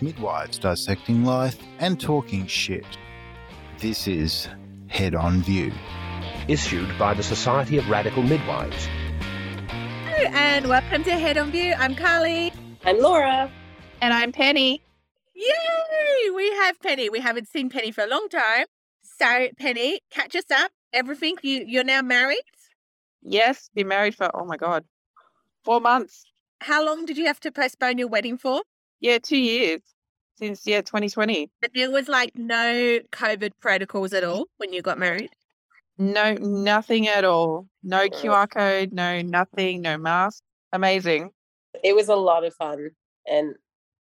Midwives 0.00 0.58
dissecting 0.58 1.24
life 1.24 1.58
and 1.78 1.98
talking 1.98 2.46
shit. 2.46 2.84
This 3.78 4.06
is 4.06 4.48
Head 4.88 5.14
on 5.14 5.40
View. 5.42 5.72
Issued 6.48 6.98
by 6.98 7.14
the 7.14 7.22
Society 7.22 7.78
of 7.78 7.88
Radical 7.88 8.22
Midwives. 8.22 8.88
Hello 9.68 10.30
and 10.34 10.68
welcome 10.68 11.02
to 11.04 11.12
Head 11.12 11.38
on 11.38 11.50
View. 11.50 11.74
I'm 11.78 11.94
Carly. 11.94 12.52
I'm 12.84 13.00
Laura. 13.00 13.50
And 14.02 14.12
I'm 14.12 14.32
Penny. 14.32 14.82
Yay! 15.38 16.30
We 16.34 16.50
have 16.50 16.80
Penny. 16.80 17.08
We 17.08 17.20
haven't 17.20 17.46
seen 17.46 17.70
Penny 17.70 17.92
for 17.92 18.02
a 18.02 18.08
long 18.08 18.28
time. 18.28 18.66
So, 19.02 19.48
Penny, 19.56 20.00
catch 20.10 20.34
us 20.34 20.50
up. 20.50 20.72
Everything 20.92 21.36
you 21.42 21.64
you're 21.64 21.84
now 21.84 22.02
married. 22.02 22.42
Yes, 23.22 23.70
been 23.72 23.86
married 23.86 24.16
for 24.16 24.28
oh 24.34 24.44
my 24.44 24.56
god, 24.56 24.84
four 25.64 25.80
months. 25.80 26.24
How 26.60 26.84
long 26.84 27.06
did 27.06 27.16
you 27.16 27.26
have 27.26 27.38
to 27.40 27.52
postpone 27.52 27.98
your 27.98 28.08
wedding 28.08 28.36
for? 28.36 28.62
Yeah, 29.00 29.18
two 29.18 29.36
years 29.36 29.80
since 30.38 30.66
yeah 30.66 30.80
2020. 30.80 31.50
But 31.60 31.70
there 31.72 31.90
was 31.90 32.08
like 32.08 32.32
no 32.34 32.98
COVID 33.12 33.52
protocols 33.60 34.12
at 34.12 34.24
all 34.24 34.46
when 34.56 34.72
you 34.72 34.82
got 34.82 34.98
married. 34.98 35.30
No, 35.98 36.34
nothing 36.34 37.06
at 37.06 37.24
all. 37.24 37.68
No 37.84 38.08
mm. 38.08 38.12
QR 38.12 38.50
code. 38.50 38.92
No 38.92 39.20
nothing. 39.22 39.82
No 39.82 39.98
mask. 39.98 40.42
Amazing. 40.72 41.30
It 41.84 41.94
was 41.94 42.08
a 42.08 42.16
lot 42.16 42.44
of 42.44 42.54
fun, 42.54 42.90
and 43.26 43.54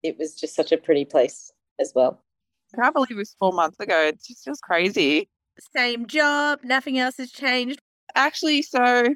it 0.02 0.18
was 0.18 0.34
just 0.34 0.54
such 0.54 0.72
a 0.72 0.76
pretty 0.76 1.04
place 1.04 1.52
as 1.80 1.92
well. 1.94 2.20
I 2.74 2.82
can't 2.82 2.94
believe 2.94 3.10
it 3.10 3.16
was 3.16 3.36
four 3.38 3.52
months 3.52 3.78
ago. 3.80 3.98
It 4.06 4.22
just 4.26 4.44
feels 4.44 4.60
crazy. 4.60 5.28
Same 5.76 6.06
job. 6.06 6.60
Nothing 6.62 6.98
else 6.98 7.18
has 7.18 7.30
changed. 7.30 7.80
Actually, 8.14 8.62
so 8.62 9.14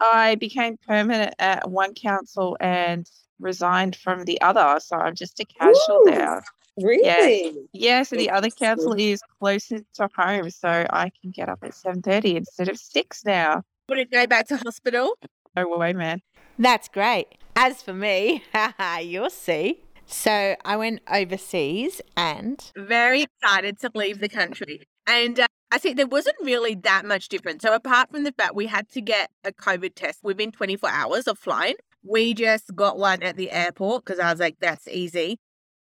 I 0.00 0.36
became 0.36 0.76
permanent 0.86 1.34
at 1.38 1.68
one 1.68 1.94
council 1.94 2.56
and 2.60 3.08
resigned 3.40 3.96
from 3.96 4.24
the 4.24 4.40
other. 4.40 4.78
So 4.80 4.96
I'm 4.96 5.14
just 5.14 5.40
a 5.40 5.44
casual 5.44 6.02
Ooh, 6.06 6.10
now. 6.10 6.40
Really? 6.80 7.52
Yeah, 7.72 8.02
so 8.02 8.16
the 8.16 8.30
other 8.30 8.50
council 8.50 8.94
is 8.98 9.20
closer 9.38 9.78
to 9.94 10.08
home, 10.16 10.50
so 10.50 10.86
I 10.90 11.10
can 11.20 11.30
get 11.30 11.48
up 11.48 11.60
at 11.62 11.74
seven 11.74 12.02
thirty 12.02 12.36
instead 12.36 12.68
of 12.68 12.78
six 12.78 13.24
now. 13.24 13.62
Would 13.88 13.98
it 13.98 14.10
go 14.10 14.26
back 14.26 14.48
to 14.48 14.56
hospital? 14.56 15.16
No 15.56 15.68
way, 15.68 15.92
man. 15.92 16.20
That's 16.58 16.88
great. 16.88 17.26
As 17.54 17.82
for 17.82 17.92
me, 17.92 18.42
you'll 19.02 19.30
see. 19.30 19.80
So 20.06 20.56
I 20.64 20.76
went 20.76 21.00
overseas 21.12 22.00
and 22.16 22.62
Very 22.76 23.22
excited 23.22 23.78
to 23.80 23.90
leave 23.94 24.20
the 24.20 24.28
country. 24.28 24.82
And 25.06 25.40
uh, 25.40 25.46
I 25.70 25.78
think 25.78 25.96
there 25.96 26.06
wasn't 26.06 26.36
really 26.42 26.74
that 26.76 27.04
much 27.04 27.28
difference. 27.28 27.62
So, 27.62 27.74
apart 27.74 28.10
from 28.10 28.24
the 28.24 28.32
fact 28.32 28.54
we 28.54 28.66
had 28.66 28.88
to 28.90 29.00
get 29.00 29.30
a 29.44 29.52
COVID 29.52 29.94
test 29.94 30.20
within 30.22 30.52
24 30.52 30.88
hours 30.88 31.26
of 31.26 31.38
flying, 31.38 31.74
we 32.02 32.34
just 32.34 32.74
got 32.74 32.98
one 32.98 33.22
at 33.22 33.36
the 33.36 33.50
airport 33.50 34.04
because 34.04 34.20
I 34.20 34.30
was 34.30 34.40
like, 34.40 34.56
that's 34.60 34.86
easy. 34.88 35.38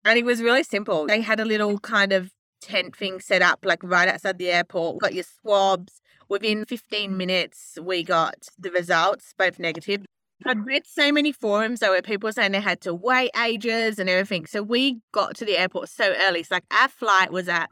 And 0.04 0.18
it 0.18 0.24
was 0.24 0.42
really 0.42 0.62
simple. 0.62 1.06
They 1.06 1.20
had 1.20 1.40
a 1.40 1.44
little 1.44 1.78
kind 1.78 2.12
of 2.12 2.32
tent 2.60 2.96
thing 2.96 3.20
set 3.20 3.42
up, 3.42 3.60
like 3.64 3.82
right 3.82 4.08
outside 4.08 4.38
the 4.38 4.50
airport. 4.50 4.98
Got 5.00 5.14
your 5.14 5.24
swabs. 5.24 6.00
Within 6.28 6.66
15 6.66 7.16
minutes, 7.16 7.78
we 7.80 8.02
got 8.02 8.48
the 8.58 8.70
results, 8.70 9.32
both 9.38 9.58
negative. 9.58 10.04
I'd 10.46 10.64
read 10.64 10.86
so 10.86 11.10
many 11.12 11.32
forums 11.32 11.80
though 11.80 11.90
where 11.90 12.02
people 12.02 12.28
were 12.28 12.32
saying 12.32 12.52
they 12.52 12.60
had 12.60 12.80
to 12.82 12.94
wait 12.94 13.30
ages 13.40 13.98
and 13.98 14.08
everything. 14.08 14.46
So 14.46 14.62
we 14.62 15.00
got 15.12 15.34
to 15.36 15.44
the 15.44 15.58
airport 15.58 15.88
so 15.88 16.14
early. 16.20 16.42
So 16.42 16.56
like 16.56 16.64
our 16.70 16.88
flight 16.88 17.32
was 17.32 17.48
at 17.48 17.68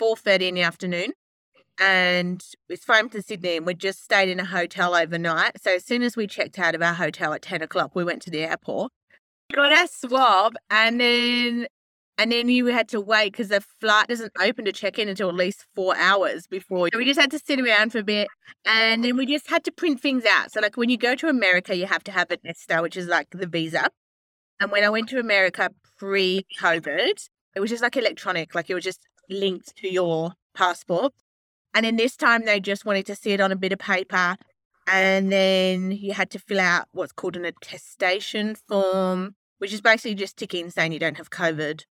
4.30 0.00 0.48
in 0.48 0.54
the 0.54 0.62
afternoon 0.62 1.12
and 1.80 2.44
it's 2.68 2.84
flown 2.84 3.08
to 3.10 3.22
Sydney 3.22 3.56
and 3.56 3.66
we 3.66 3.74
just 3.74 4.04
stayed 4.04 4.28
in 4.28 4.38
a 4.38 4.44
hotel 4.44 4.94
overnight. 4.94 5.60
So 5.62 5.74
as 5.74 5.84
soon 5.84 6.02
as 6.02 6.16
we 6.16 6.26
checked 6.26 6.58
out 6.58 6.74
of 6.74 6.82
our 6.82 6.94
hotel 6.94 7.32
at 7.32 7.42
10 7.42 7.62
o'clock, 7.62 7.94
we 7.94 8.04
went 8.04 8.22
to 8.22 8.30
the 8.30 8.42
airport, 8.42 8.92
got 9.52 9.72
our 9.72 9.86
swab 9.86 10.56
and 10.70 11.00
then 11.00 11.66
and 12.18 12.32
then 12.32 12.48
you 12.48 12.66
had 12.66 12.88
to 12.88 13.00
wait 13.00 13.32
because 13.32 13.48
the 13.48 13.60
flight 13.80 14.08
doesn't 14.08 14.32
open 14.40 14.64
to 14.64 14.72
check 14.72 14.98
in 14.98 15.08
until 15.08 15.28
at 15.28 15.36
least 15.36 15.64
four 15.76 15.96
hours 15.96 16.48
before. 16.48 16.88
So 16.92 16.98
we 16.98 17.04
just 17.04 17.20
had 17.20 17.30
to 17.30 17.38
sit 17.38 17.60
around 17.60 17.92
for 17.92 17.98
a 17.98 18.02
bit 18.02 18.26
and 18.66 19.04
then 19.04 19.16
we 19.16 19.24
just 19.24 19.48
had 19.48 19.62
to 19.64 19.72
print 19.72 20.00
things 20.00 20.24
out. 20.24 20.50
So 20.50 20.60
like 20.60 20.76
when 20.76 20.90
you 20.90 20.98
go 20.98 21.14
to 21.14 21.28
America, 21.28 21.76
you 21.76 21.86
have 21.86 22.02
to 22.04 22.12
have 22.12 22.32
an 22.32 22.38
ESTA, 22.44 22.82
which 22.82 22.96
is 22.96 23.06
like 23.06 23.28
the 23.30 23.46
visa. 23.46 23.90
And 24.58 24.72
when 24.72 24.82
I 24.82 24.90
went 24.90 25.08
to 25.10 25.20
America 25.20 25.70
pre-COVID, 25.96 27.28
it 27.54 27.60
was 27.60 27.70
just 27.70 27.84
like 27.84 27.96
electronic, 27.96 28.52
like 28.52 28.68
it 28.68 28.74
was 28.74 28.84
just 28.84 29.06
linked 29.30 29.76
to 29.76 29.88
your 29.88 30.32
passport. 30.54 31.12
And 31.72 31.86
then 31.86 31.94
this 31.94 32.16
time 32.16 32.44
they 32.44 32.58
just 32.58 32.84
wanted 32.84 33.06
to 33.06 33.14
see 33.14 33.30
it 33.30 33.40
on 33.40 33.52
a 33.52 33.56
bit 33.56 33.72
of 33.72 33.78
paper. 33.78 34.36
And 34.88 35.30
then 35.30 35.92
you 35.92 36.14
had 36.14 36.30
to 36.30 36.40
fill 36.40 36.58
out 36.58 36.88
what's 36.90 37.12
called 37.12 37.36
an 37.36 37.44
attestation 37.44 38.56
form, 38.56 39.36
which 39.58 39.72
is 39.72 39.80
basically 39.80 40.16
just 40.16 40.36
ticking 40.36 40.70
saying 40.70 40.92
you 40.92 40.98
don't 40.98 41.18
have 41.18 41.30
COVID. 41.30 41.84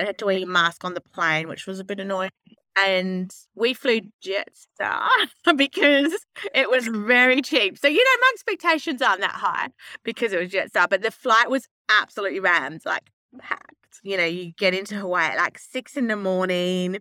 I 0.00 0.04
had 0.04 0.18
to 0.18 0.26
wear 0.26 0.38
a 0.38 0.44
mask 0.44 0.84
on 0.84 0.94
the 0.94 1.00
plane, 1.00 1.48
which 1.48 1.66
was 1.66 1.80
a 1.80 1.84
bit 1.84 2.00
annoying. 2.00 2.30
And 2.78 3.34
we 3.54 3.72
flew 3.72 4.00
Jetstar 4.22 5.08
because 5.56 6.14
it 6.54 6.68
was 6.70 6.86
very 6.86 7.40
cheap. 7.40 7.78
So, 7.78 7.88
you 7.88 7.96
know, 8.04 8.20
my 8.20 8.30
expectations 8.34 9.00
aren't 9.00 9.22
that 9.22 9.30
high 9.30 9.68
because 10.04 10.32
it 10.32 10.40
was 10.40 10.50
Jetstar, 10.50 10.88
but 10.88 11.00
the 11.02 11.10
flight 11.10 11.48
was 11.50 11.66
absolutely 11.90 12.40
rammed, 12.40 12.82
like 12.84 13.10
packed. 13.38 14.00
You 14.02 14.18
know, 14.18 14.24
you 14.26 14.52
get 14.58 14.74
into 14.74 14.96
Hawaii 14.96 15.30
at 15.32 15.38
like 15.38 15.58
six 15.58 15.96
in 15.96 16.08
the 16.08 16.16
morning. 16.16 16.98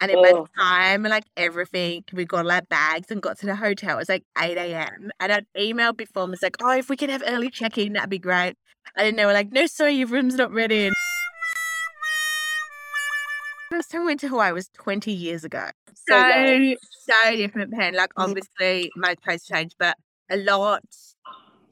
And 0.00 0.12
it 0.12 0.16
Oh. 0.16 0.46
time 0.56 1.02
like 1.02 1.24
everything, 1.36 2.04
we 2.12 2.24
got 2.24 2.44
all 2.44 2.52
our 2.52 2.62
bags 2.62 3.10
and 3.10 3.20
got 3.20 3.36
to 3.40 3.46
the 3.46 3.56
hotel, 3.56 3.96
it 3.96 3.98
was 4.00 4.08
like 4.08 4.22
8 4.40 4.56
a.m. 4.56 5.10
And 5.18 5.32
I'd 5.32 5.46
emailed 5.58 5.96
before 5.96 6.22
and 6.22 6.30
was 6.30 6.42
like, 6.42 6.56
oh, 6.62 6.70
if 6.78 6.88
we 6.88 6.96
could 6.96 7.10
have 7.10 7.22
early 7.26 7.50
check-in, 7.50 7.94
that'd 7.94 8.08
be 8.08 8.18
great. 8.20 8.54
And 8.96 9.06
then 9.06 9.16
they 9.16 9.26
were 9.26 9.32
like, 9.32 9.50
no, 9.52 9.66
sorry, 9.66 9.94
your 9.94 10.06
room's 10.08 10.36
not 10.36 10.52
ready. 10.52 10.92
First 13.88 13.92
time 13.92 14.02
I 14.02 14.04
went 14.04 14.20
to 14.20 14.28
Hawaii 14.28 14.52
was 14.52 14.68
20 14.74 15.10
years 15.10 15.44
ago. 15.44 15.70
So 15.94 16.14
So, 16.14 16.74
so 17.24 17.36
different, 17.36 17.72
Pen. 17.72 17.94
Like, 17.94 18.10
obviously, 18.18 18.90
my 18.96 19.14
place 19.24 19.46
changed, 19.46 19.76
but 19.78 19.96
a 20.30 20.36
lot 20.36 20.82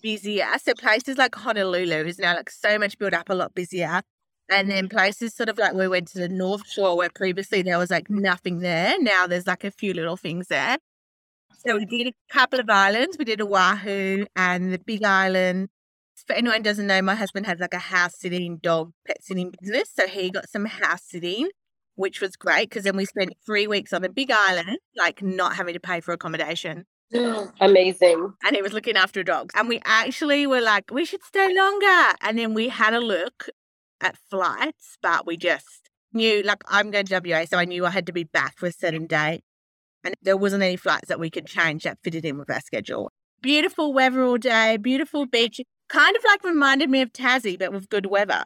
busier. 0.01 0.47
So, 0.63 0.73
places 0.73 1.19
like 1.19 1.35
Honolulu 1.35 2.07
is 2.07 2.19
now 2.19 2.35
like 2.35 2.49
so 2.49 2.79
much 2.79 2.97
built 2.97 3.13
up, 3.13 3.29
a 3.29 3.35
lot 3.35 3.55
busier. 3.55 4.01
And 4.49 4.71
then 4.71 4.89
places 4.89 5.35
sort 5.35 5.51
of 5.51 5.59
like 5.59 5.75
we 5.75 5.89
went 5.89 6.09
to 6.09 6.19
the 6.19 6.31
North 6.31 6.67
Shore 6.67 6.97
where 6.97 7.11
previously 7.15 7.61
there 7.61 7.77
was 7.77 7.91
like 7.91 8.09
nothing 8.09 8.61
there. 8.61 8.99
Now 8.99 9.27
there's 9.27 9.47
like 9.47 9.65
a 9.65 9.71
few 9.71 9.93
little 9.93 10.17
things 10.17 10.47
there. 10.49 10.79
So 11.67 11.77
we 11.77 11.85
did 11.85 12.07
a 12.07 12.13
couple 12.33 12.61
of 12.61 12.71
islands. 12.71 13.19
We 13.19 13.27
did 13.27 13.43
Oahu 13.43 14.25
and 14.37 14.73
the 14.73 14.79
Big 14.79 15.05
Island. 15.05 15.69
For 16.27 16.33
anyone 16.33 16.59
who 16.59 16.63
doesn't 16.63 16.87
know, 16.87 17.03
my 17.03 17.15
husband 17.15 17.45
has 17.45 17.59
like 17.59 17.75
a 17.75 17.79
house 17.79 18.19
sitting 18.19 18.57
dog 18.57 18.93
pet 19.07 19.19
sitting 19.23 19.53
business. 19.61 19.91
So 19.93 20.07
he 20.07 20.31
got 20.31 20.49
some 20.49 20.65
house 20.65 21.03
sitting, 21.05 21.51
which 21.97 22.21
was 22.21 22.37
great 22.37 22.71
because 22.71 22.85
then 22.85 22.97
we 22.97 23.05
spent 23.05 23.35
three 23.45 23.67
weeks 23.67 23.93
on 23.93 24.03
the 24.03 24.09
Big 24.09 24.31
Island, 24.31 24.79
like 24.97 25.23
not 25.23 25.57
having 25.57 25.75
to 25.75 25.81
pay 25.81 26.01
for 26.01 26.13
accommodation. 26.13 26.85
Mm, 27.13 27.53
amazing. 27.61 28.35
And 28.45 28.57
he 28.57 28.63
was 28.63 28.73
looking 28.73 28.97
after 28.97 29.23
dogs. 29.23 29.55
And 29.57 29.69
we 29.69 29.81
actually 29.85 30.47
were 30.47 30.61
like, 30.61 30.91
we 30.91 31.05
should 31.05 31.23
stay 31.23 31.55
longer. 31.55 32.17
And 32.21 32.39
then 32.39 32.55
we 32.55 32.69
had 32.69 32.95
a 32.95 33.01
look 33.01 33.49
at 34.01 34.17
flights, 34.31 34.99
but 35.03 35.27
we 35.27 35.37
just 35.37 35.91
knew, 36.13 36.43
like, 36.43 36.63
I'm 36.69 36.91
going 36.91 37.07
to 37.07 37.21
WA, 37.25 37.45
so 37.45 37.59
I 37.59 37.65
knew 37.65 37.87
I 37.87 37.91
had 37.91 38.07
to 38.07 38.13
be 38.13 38.25
back 38.25 38.59
for 38.59 38.67
a 38.67 38.73
certain 38.73 39.07
date. 39.07 39.43
And 40.05 40.15
there 40.23 40.37
wasn't 40.37 40.63
any 40.63 40.77
flights 40.77 41.09
that 41.09 41.21
we 41.21 41.31
could 41.31 41.47
change 41.47 41.85
that 41.85 41.99
fitted 42.03 42.25
in 42.25 42.39
with 42.39 42.51
our 42.51 42.61
schedule. 42.61 43.11
Beautiful 43.43 43.93
weather 43.93 44.23
all 44.23 44.39
day, 44.39 44.77
beautiful 44.77 45.27
beach. 45.27 45.61
Kind 45.89 46.17
of 46.17 46.25
like 46.25 46.43
reminded 46.43 46.91
me 46.91 47.01
of 47.03 47.13
Tassie, 47.13 47.59
but 47.59 47.73
with 47.73 47.89
good 47.89 48.07
weather. 48.07 48.45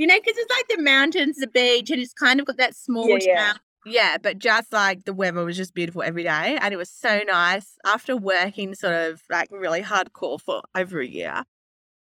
You 0.00 0.06
know, 0.06 0.18
because 0.18 0.38
it's 0.38 0.50
like 0.50 0.78
the 0.78 0.82
mountains, 0.82 1.36
the 1.36 1.46
beach, 1.46 1.90
and 1.90 2.00
it's 2.00 2.14
kind 2.14 2.40
of 2.40 2.46
got 2.46 2.56
that 2.56 2.74
small 2.74 3.06
Yeah, 3.06 3.18
yeah. 3.20 3.52
Yeah, 3.84 4.16
but 4.16 4.38
just 4.38 4.72
like 4.72 5.04
the 5.04 5.12
weather 5.12 5.44
was 5.44 5.58
just 5.58 5.74
beautiful 5.74 6.02
every 6.02 6.22
day. 6.22 6.56
And 6.58 6.72
it 6.72 6.78
was 6.78 6.88
so 6.88 7.20
nice 7.26 7.76
after 7.84 8.16
working 8.16 8.74
sort 8.74 8.94
of 8.94 9.20
like 9.28 9.50
really 9.50 9.82
hardcore 9.82 10.40
for 10.40 10.62
over 10.74 11.00
a 11.00 11.06
year. 11.06 11.44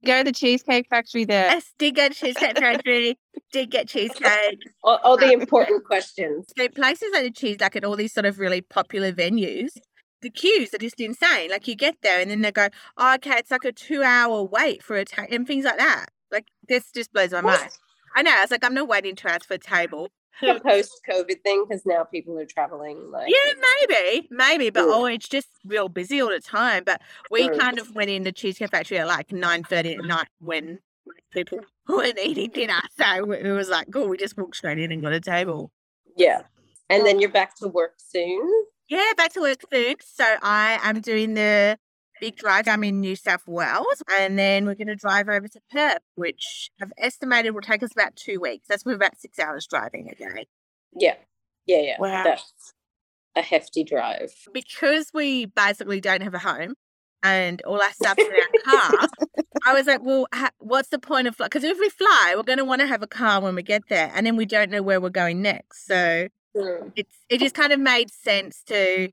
Go 0.06 0.17
to 0.17 0.25
the 0.25 0.32
Cheesecake 0.32 0.87
Factory 0.88 1.26
there. 1.26 1.50
Yes, 1.50 1.75
did 1.78 1.94
get 1.94 2.12
cheesecake 2.12 2.58
factory, 2.58 3.19
did 3.52 3.70
get 3.70 3.88
cheesecake. 3.88 4.61
All, 4.82 4.99
all 5.05 5.19
the 5.19 5.26
um, 5.26 5.43
important 5.43 5.84
questions. 5.84 6.46
So 6.56 6.69
places 6.69 7.11
like 7.12 7.25
the 7.25 7.31
cheese, 7.31 7.58
like 7.61 7.76
at 7.76 7.84
all 7.84 7.96
these 7.96 8.14
sort 8.14 8.25
of 8.25 8.38
really 8.38 8.62
popular 8.62 9.12
venues, 9.12 9.72
the 10.22 10.31
queues 10.31 10.72
are 10.72 10.78
just 10.78 10.99
insane. 10.99 11.50
Like 11.50 11.69
you 11.69 11.76
get 11.76 11.96
there 12.02 12.20
and 12.20 12.31
then 12.31 12.40
they 12.40 12.52
go, 12.52 12.69
oh, 12.96 13.14
okay, 13.17 13.37
it's 13.37 13.50
like 13.50 13.67
a 13.67 13.72
two 13.72 14.02
hour 14.02 14.43
wait 14.43 14.82
for 14.82 14.96
a 14.96 15.05
and 15.31 15.46
things 15.46 15.67
like 15.67 15.76
that. 15.76 16.06
Like 16.32 16.46
this 16.69 16.90
just 16.93 17.12
blows 17.12 17.31
my 17.32 17.40
mind. 17.43 17.70
I 18.17 18.23
know. 18.23 18.32
I 18.34 18.40
was 18.43 18.50
like, 18.50 18.64
I'm 18.64 18.75
not 18.75 18.88
waiting 18.88 19.14
two 19.14 19.29
hours 19.29 19.44
for 19.44 19.55
a 19.55 19.58
table. 19.58 20.08
a 20.43 20.58
post-COVID 20.58 21.43
thing 21.43 21.64
because 21.69 21.84
now 21.87 22.05
people 22.05 22.38
are 22.38 22.46
traveling. 22.46 23.11
Like, 23.11 23.29
Yeah, 23.29 23.52
maybe, 23.88 24.29
maybe, 24.31 24.70
but 24.70 24.81
Yeah. 24.87 24.93
oh, 24.94 25.05
it's 25.06 25.29
just 25.29 25.49
real 25.64 25.88
busy 25.88 26.20
all 26.20 26.31
the 26.31 26.40
time. 26.40 26.84
But 26.84 27.00
we 27.31 27.49
kind 27.50 27.79
of 27.79 27.94
went 27.94 28.11
in 28.11 28.23
the 28.25 28.32
Cheesecake 28.32 28.70
Factory 28.70 28.99
at 28.99 29.06
like 29.06 29.31
nine 29.31 29.62
thirty 29.62 29.94
at 29.94 30.05
night 30.05 30.29
when 30.40 30.79
people 31.31 31.61
weren't 31.88 32.19
eating 32.19 32.50
dinner. 32.50 32.81
So 32.99 33.32
it 33.32 33.52
was 33.52 33.69
like, 33.69 33.90
cool, 33.93 34.08
we 34.08 34.17
just 34.17 34.37
walked 34.37 34.56
straight 34.56 34.79
in 34.79 34.90
and 34.90 35.02
got 35.02 35.12
a 35.12 35.20
table. 35.20 35.70
Yeah. 36.17 36.43
And 36.90 37.06
then 37.06 37.20
you're 37.20 37.31
back 37.31 37.56
to 37.58 37.69
work 37.69 37.94
soon. 37.99 38.64
Yeah, 38.88 39.12
back 39.17 39.32
to 39.34 39.40
work 39.40 39.61
soon. 39.73 39.94
So 40.05 40.25
I 40.43 40.79
am 40.82 41.00
doing 41.00 41.34
the 41.34 41.79
big 42.22 42.36
drive. 42.36 42.69
I'm 42.69 42.84
in 42.84 43.00
New 43.00 43.16
South 43.16 43.42
Wales, 43.48 44.00
and 44.20 44.38
then 44.38 44.64
we're 44.64 44.76
going 44.76 44.86
to 44.86 44.94
drive 44.94 45.28
over 45.28 45.48
to 45.48 45.60
Perth, 45.72 45.98
which 46.14 46.70
I've 46.80 46.92
estimated 46.96 47.52
will 47.52 47.62
take 47.62 47.82
us 47.82 47.90
about 47.92 48.14
two 48.14 48.38
weeks. 48.40 48.69
That's 48.69 48.84
with 48.84 48.94
about 48.94 49.19
six 49.19 49.40
hours 49.40 49.66
driving 49.66 50.08
a 50.08 50.14
day. 50.14 50.46
Yeah. 50.96 51.16
Yeah, 51.66 51.80
yeah. 51.80 51.96
Wow. 51.98 52.22
That's 52.22 52.72
a 53.34 53.42
hefty 53.42 53.82
drive. 53.82 54.30
Because 54.54 55.10
we 55.12 55.46
basically 55.46 56.00
don't 56.00 56.22
have 56.22 56.34
a 56.34 56.38
home 56.38 56.74
and 57.24 57.60
all 57.62 57.82
our 57.82 57.92
stuff's 57.92 58.22
in 58.22 58.30
our 58.30 58.88
car, 58.90 59.08
I 59.66 59.74
was 59.74 59.86
like, 59.88 60.02
well, 60.04 60.26
ha- 60.32 60.50
what's 60.58 60.90
the 60.90 60.98
point 61.00 61.26
of 61.26 61.34
fly? 61.34 61.46
Because 61.46 61.64
if 61.64 61.76
we 61.80 61.88
fly, 61.88 62.34
we're 62.36 62.42
going 62.44 62.58
to 62.58 62.64
want 62.64 62.82
to 62.82 62.86
have 62.86 63.02
a 63.02 63.06
car 63.08 63.40
when 63.40 63.56
we 63.56 63.62
get 63.64 63.82
there, 63.88 64.12
and 64.14 64.24
then 64.26 64.36
we 64.36 64.46
don't 64.46 64.70
know 64.70 64.82
where 64.82 65.00
we're 65.00 65.10
going 65.10 65.42
next. 65.42 65.86
So 65.86 66.28
Mm. 66.54 66.92
it's 66.96 67.16
it 67.30 67.38
just 67.40 67.54
kind 67.54 67.72
of 67.72 67.80
made 67.80 68.10
sense 68.10 68.62
to 68.64 69.08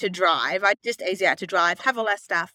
to 0.00 0.10
drive. 0.10 0.64
I 0.64 0.74
just 0.84 1.02
easy 1.02 1.26
out 1.26 1.38
to 1.38 1.46
drive, 1.46 1.80
have 1.80 1.98
all 1.98 2.08
our 2.08 2.16
stuff. 2.16 2.52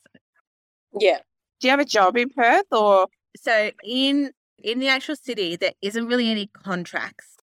Yeah. 0.99 1.19
Do 1.59 1.67
you 1.67 1.71
have 1.71 1.79
a 1.79 1.85
job 1.85 2.17
in 2.17 2.29
Perth 2.29 2.65
or? 2.71 3.07
So 3.37 3.71
in 3.83 4.31
in 4.63 4.79
the 4.79 4.87
actual 4.87 5.15
city, 5.15 5.55
there 5.55 5.73
isn't 5.81 6.07
really 6.07 6.29
any 6.29 6.47
contracts. 6.47 7.37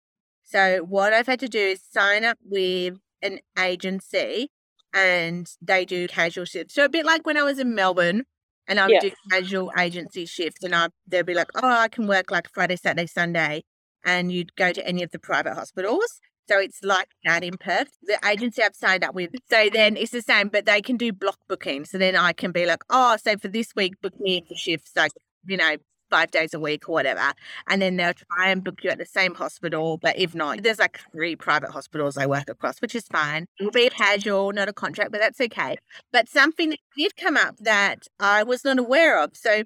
So 0.45 0.79
what 0.81 1.13
I've 1.13 1.27
had 1.27 1.41
to 1.41 1.49
do 1.49 1.59
is 1.61 1.83
sign 1.91 2.25
up 2.25 2.39
with 2.45 2.99
an 3.23 3.41
agency, 3.59 4.49
and 4.95 5.49
they 5.63 5.85
do 5.85 6.09
casual 6.09 6.45
shifts. 6.45 6.75
So 6.75 6.85
a 6.85 6.89
bit 6.89 7.07
like 7.07 7.27
when 7.27 7.37
I 7.37 7.43
was 7.43 7.59
in 7.59 7.75
Melbourne. 7.75 8.25
And 8.69 8.79
I 8.79 8.87
would 8.87 8.93
Yeah. 8.95 9.01
do 9.01 9.11
casual 9.31 9.73
agency 9.77 10.25
shifts, 10.25 10.63
and 10.63 10.73
I 10.75 10.89
they'd 11.07 11.27
be 11.27 11.35
like, 11.35 11.51
"Oh, 11.57 11.69
I 11.69 11.89
can 11.89 12.07
work 12.07 12.31
like 12.31 12.49
Friday, 12.55 12.77
Saturday, 12.77 13.09
Sunday," 13.09 13.65
and 14.05 14.31
you'd 14.33 14.55
go 14.55 14.73
to 14.73 14.87
any 14.87 15.03
of 15.03 15.11
the 15.11 15.19
private 15.19 15.55
hospitals. 15.55 16.21
So 16.49 16.59
it's 16.59 16.83
like 16.83 17.09
that 17.25 17.45
in 17.45 17.57
Perth. 17.57 17.89
The 18.03 18.19
agency 18.27 18.63
I've 18.63 18.75
signed 18.75 19.05
up 19.05 19.15
with. 19.15 19.31
So 19.51 19.69
then 19.73 19.97
it's 19.97 20.13
the 20.13 20.23
same, 20.23 20.49
but 20.49 20.67
they 20.67 20.83
can 20.83 20.97
do 20.97 21.13
block 21.13 21.39
booking. 21.49 21.85
So 21.85 21.99
then 21.99 22.17
I 22.17 22.33
can 22.33 22.53
be 22.53 22.67
like, 22.67 22.83
oh, 22.91 23.17
so 23.23 23.37
for 23.37 23.49
this 23.49 23.73
week, 23.77 24.01
book 24.03 24.19
me 24.21 24.45
for 24.49 24.55
shifts, 24.55 24.93
like, 24.97 25.13
you 25.47 25.57
know, 25.57 25.77
five 26.11 26.31
days 26.31 26.53
a 26.53 26.61
week 26.61 26.89
or 26.89 26.93
whatever. 26.93 27.33
And 27.69 27.81
then 27.81 27.97
they'll 27.97 28.13
try 28.13 28.51
and 28.51 28.63
book 28.63 28.85
you 28.85 28.91
at 28.91 28.99
the 28.99 29.07
same 29.07 29.35
hospital. 29.35 29.99
But 29.99 30.19
if 30.19 30.35
not, 30.35 30.63
there's 30.63 30.79
like 30.79 31.01
three 31.13 31.35
private 31.37 31.71
hospitals 31.71 32.19
I 32.19 32.27
work 32.27 32.49
across, 32.49 32.81
which 32.81 32.95
is 32.95 33.07
fine. 33.07 33.47
It'll 33.59 33.73
be 33.73 33.89
casual, 33.89 34.53
not 34.53 34.69
a 34.69 34.73
contract, 34.73 35.11
but 35.11 35.21
that's 35.21 35.41
okay. 35.41 35.77
But 36.13 36.29
something 36.29 36.71
that 36.71 36.81
did 36.97 37.17
come 37.17 37.37
up 37.37 37.57
that 37.61 38.07
I 38.21 38.43
was 38.43 38.65
not 38.65 38.79
aware 38.79 39.23
of. 39.23 39.37
So 39.37 39.65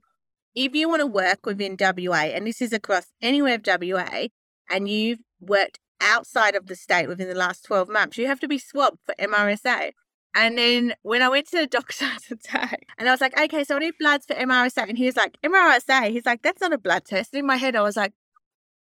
if 0.54 0.74
you 0.74 0.88
want 0.88 1.00
to 1.00 1.06
work 1.06 1.44
within 1.44 1.76
WA, 1.78 2.30
and 2.32 2.46
this 2.46 2.62
is 2.62 2.72
across 2.72 3.06
anywhere 3.20 3.56
of 3.56 3.62
WA, 3.66 4.28
and 4.70 4.88
you've 4.88 5.20
worked 5.40 5.80
outside 6.00 6.54
of 6.54 6.66
the 6.66 6.76
state 6.76 7.08
within 7.08 7.28
the 7.28 7.34
last 7.34 7.64
12 7.64 7.88
months, 7.88 8.18
you 8.18 8.26
have 8.26 8.40
to 8.40 8.48
be 8.48 8.58
swabbed 8.58 8.98
for 9.04 9.14
MRSA. 9.18 9.92
And 10.34 10.58
then 10.58 10.94
when 11.02 11.22
I 11.22 11.28
went 11.28 11.48
to 11.48 11.58
the 11.58 11.66
doctor 11.78 12.08
today, 12.26 12.76
and 12.98 13.08
I 13.08 13.12
was 13.12 13.20
like, 13.20 13.38
okay, 13.38 13.64
so 13.64 13.76
I 13.76 13.78
need 13.78 13.94
bloods 13.98 14.26
for 14.26 14.34
MRSA. 14.34 14.88
And 14.88 14.98
he 14.98 15.06
was 15.06 15.16
like, 15.16 15.36
MRSA? 15.44 16.10
He's 16.10 16.26
like, 16.26 16.42
that's 16.42 16.60
not 16.60 16.72
a 16.72 16.78
blood 16.78 17.04
test. 17.06 17.32
And 17.32 17.40
in 17.40 17.46
my 17.46 17.56
head, 17.56 17.76
I 17.76 17.82
was 17.82 17.96
like, 17.96 18.12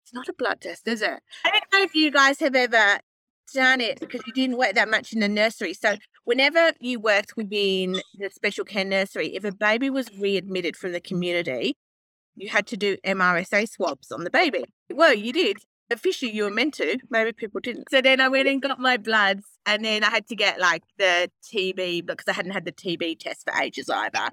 it's 0.04 0.12
not 0.12 0.28
a 0.28 0.34
blood 0.34 0.60
test, 0.60 0.86
is 0.86 1.00
it? 1.00 1.20
I 1.44 1.50
don't 1.50 1.64
know 1.72 1.82
if 1.82 1.94
you 1.94 2.10
guys 2.10 2.40
have 2.40 2.54
ever 2.54 3.00
done 3.52 3.80
it 3.80 4.00
because 4.00 4.22
you 4.26 4.32
didn't 4.32 4.58
work 4.58 4.74
that 4.74 4.88
much 4.88 5.12
in 5.12 5.20
the 5.20 5.28
nursery. 5.28 5.74
So 5.74 5.96
whenever 6.24 6.72
you 6.80 6.98
worked 6.98 7.36
within 7.36 8.00
the 8.18 8.30
special 8.30 8.64
care 8.64 8.84
nursery, 8.84 9.34
if 9.34 9.44
a 9.44 9.52
baby 9.52 9.90
was 9.90 10.10
readmitted 10.18 10.76
from 10.76 10.92
the 10.92 11.00
community, 11.00 11.76
you 12.36 12.48
had 12.48 12.66
to 12.68 12.76
do 12.76 12.96
MRSA 13.04 13.68
swabs 13.68 14.10
on 14.10 14.24
the 14.24 14.30
baby. 14.30 14.64
Well, 14.90 15.14
you 15.14 15.32
did. 15.32 15.58
Officially, 15.90 16.32
you 16.32 16.44
were 16.44 16.50
meant 16.50 16.74
to. 16.74 16.98
Maybe 17.10 17.32
people 17.32 17.60
didn't. 17.60 17.90
So 17.90 18.00
then 18.00 18.20
I 18.20 18.28
went 18.28 18.48
and 18.48 18.62
got 18.62 18.78
my 18.80 18.96
bloods, 18.96 19.44
and 19.66 19.84
then 19.84 20.02
I 20.02 20.10
had 20.10 20.26
to 20.28 20.36
get 20.36 20.58
like 20.58 20.82
the 20.98 21.30
TB 21.42 22.06
because 22.06 22.26
I 22.28 22.32
hadn't 22.32 22.52
had 22.52 22.64
the 22.64 22.72
TB 22.72 23.18
test 23.20 23.44
for 23.44 23.60
ages 23.60 23.90
either. 23.90 24.30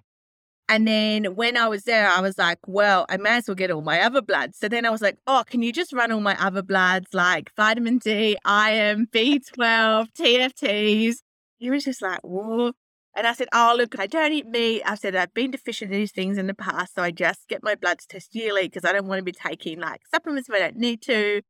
And 0.71 0.88
then 0.88 1.36
when 1.36 1.57
I 1.57 1.68
was 1.68 1.83
there, 1.83 2.07
I 2.07 2.21
was 2.21 2.38
like, 2.38 2.59
well, 2.65 3.06
I 3.09 3.18
may 3.18 3.31
as 3.38 3.48
well 3.50 3.56
get 3.56 3.71
all 3.71 3.81
my 3.81 4.00
other 4.00 4.21
bloods. 4.21 4.57
So 4.57 4.69
then 4.69 4.86
I 4.86 4.89
was 4.89 5.01
like, 5.01 5.18
oh, 5.27 5.44
can 5.45 5.62
you 5.62 5.74
just 5.74 5.92
run 5.92 6.13
all 6.13 6.21
my 6.21 6.42
other 6.42 6.62
bloods 6.62 7.07
like 7.13 7.51
vitamin 7.57 7.98
D, 7.98 8.38
iron, 8.45 9.07
B12, 9.12 10.07
TFTs? 10.18 11.15
He 11.59 11.69
was 11.69 11.83
just 11.83 12.01
like, 12.01 12.21
whoa. 12.21 12.71
And 13.15 13.27
I 13.27 13.33
said, 13.33 13.49
oh, 13.53 13.75
look, 13.77 13.99
I 13.99 14.07
don't 14.07 14.31
eat 14.31 14.47
meat. 14.47 14.83
I 14.85 14.95
said, 14.95 15.15
I've 15.15 15.33
been 15.33 15.51
deficient 15.51 15.91
in 15.91 15.99
these 15.99 16.13
things 16.13 16.37
in 16.37 16.47
the 16.47 16.53
past. 16.53 16.95
So 16.95 17.03
I 17.03 17.11
just 17.11 17.47
get 17.49 17.61
my 17.61 17.75
bloods 17.75 18.05
tested 18.05 18.41
yearly 18.41 18.63
because 18.63 18.85
I 18.85 18.93
don't 18.93 19.07
want 19.07 19.19
to 19.19 19.23
be 19.23 19.33
taking 19.33 19.79
like 19.79 20.01
supplements 20.13 20.47
if 20.47 20.55
I 20.55 20.59
don't 20.59 20.77
need 20.77 21.01
to. 21.03 21.41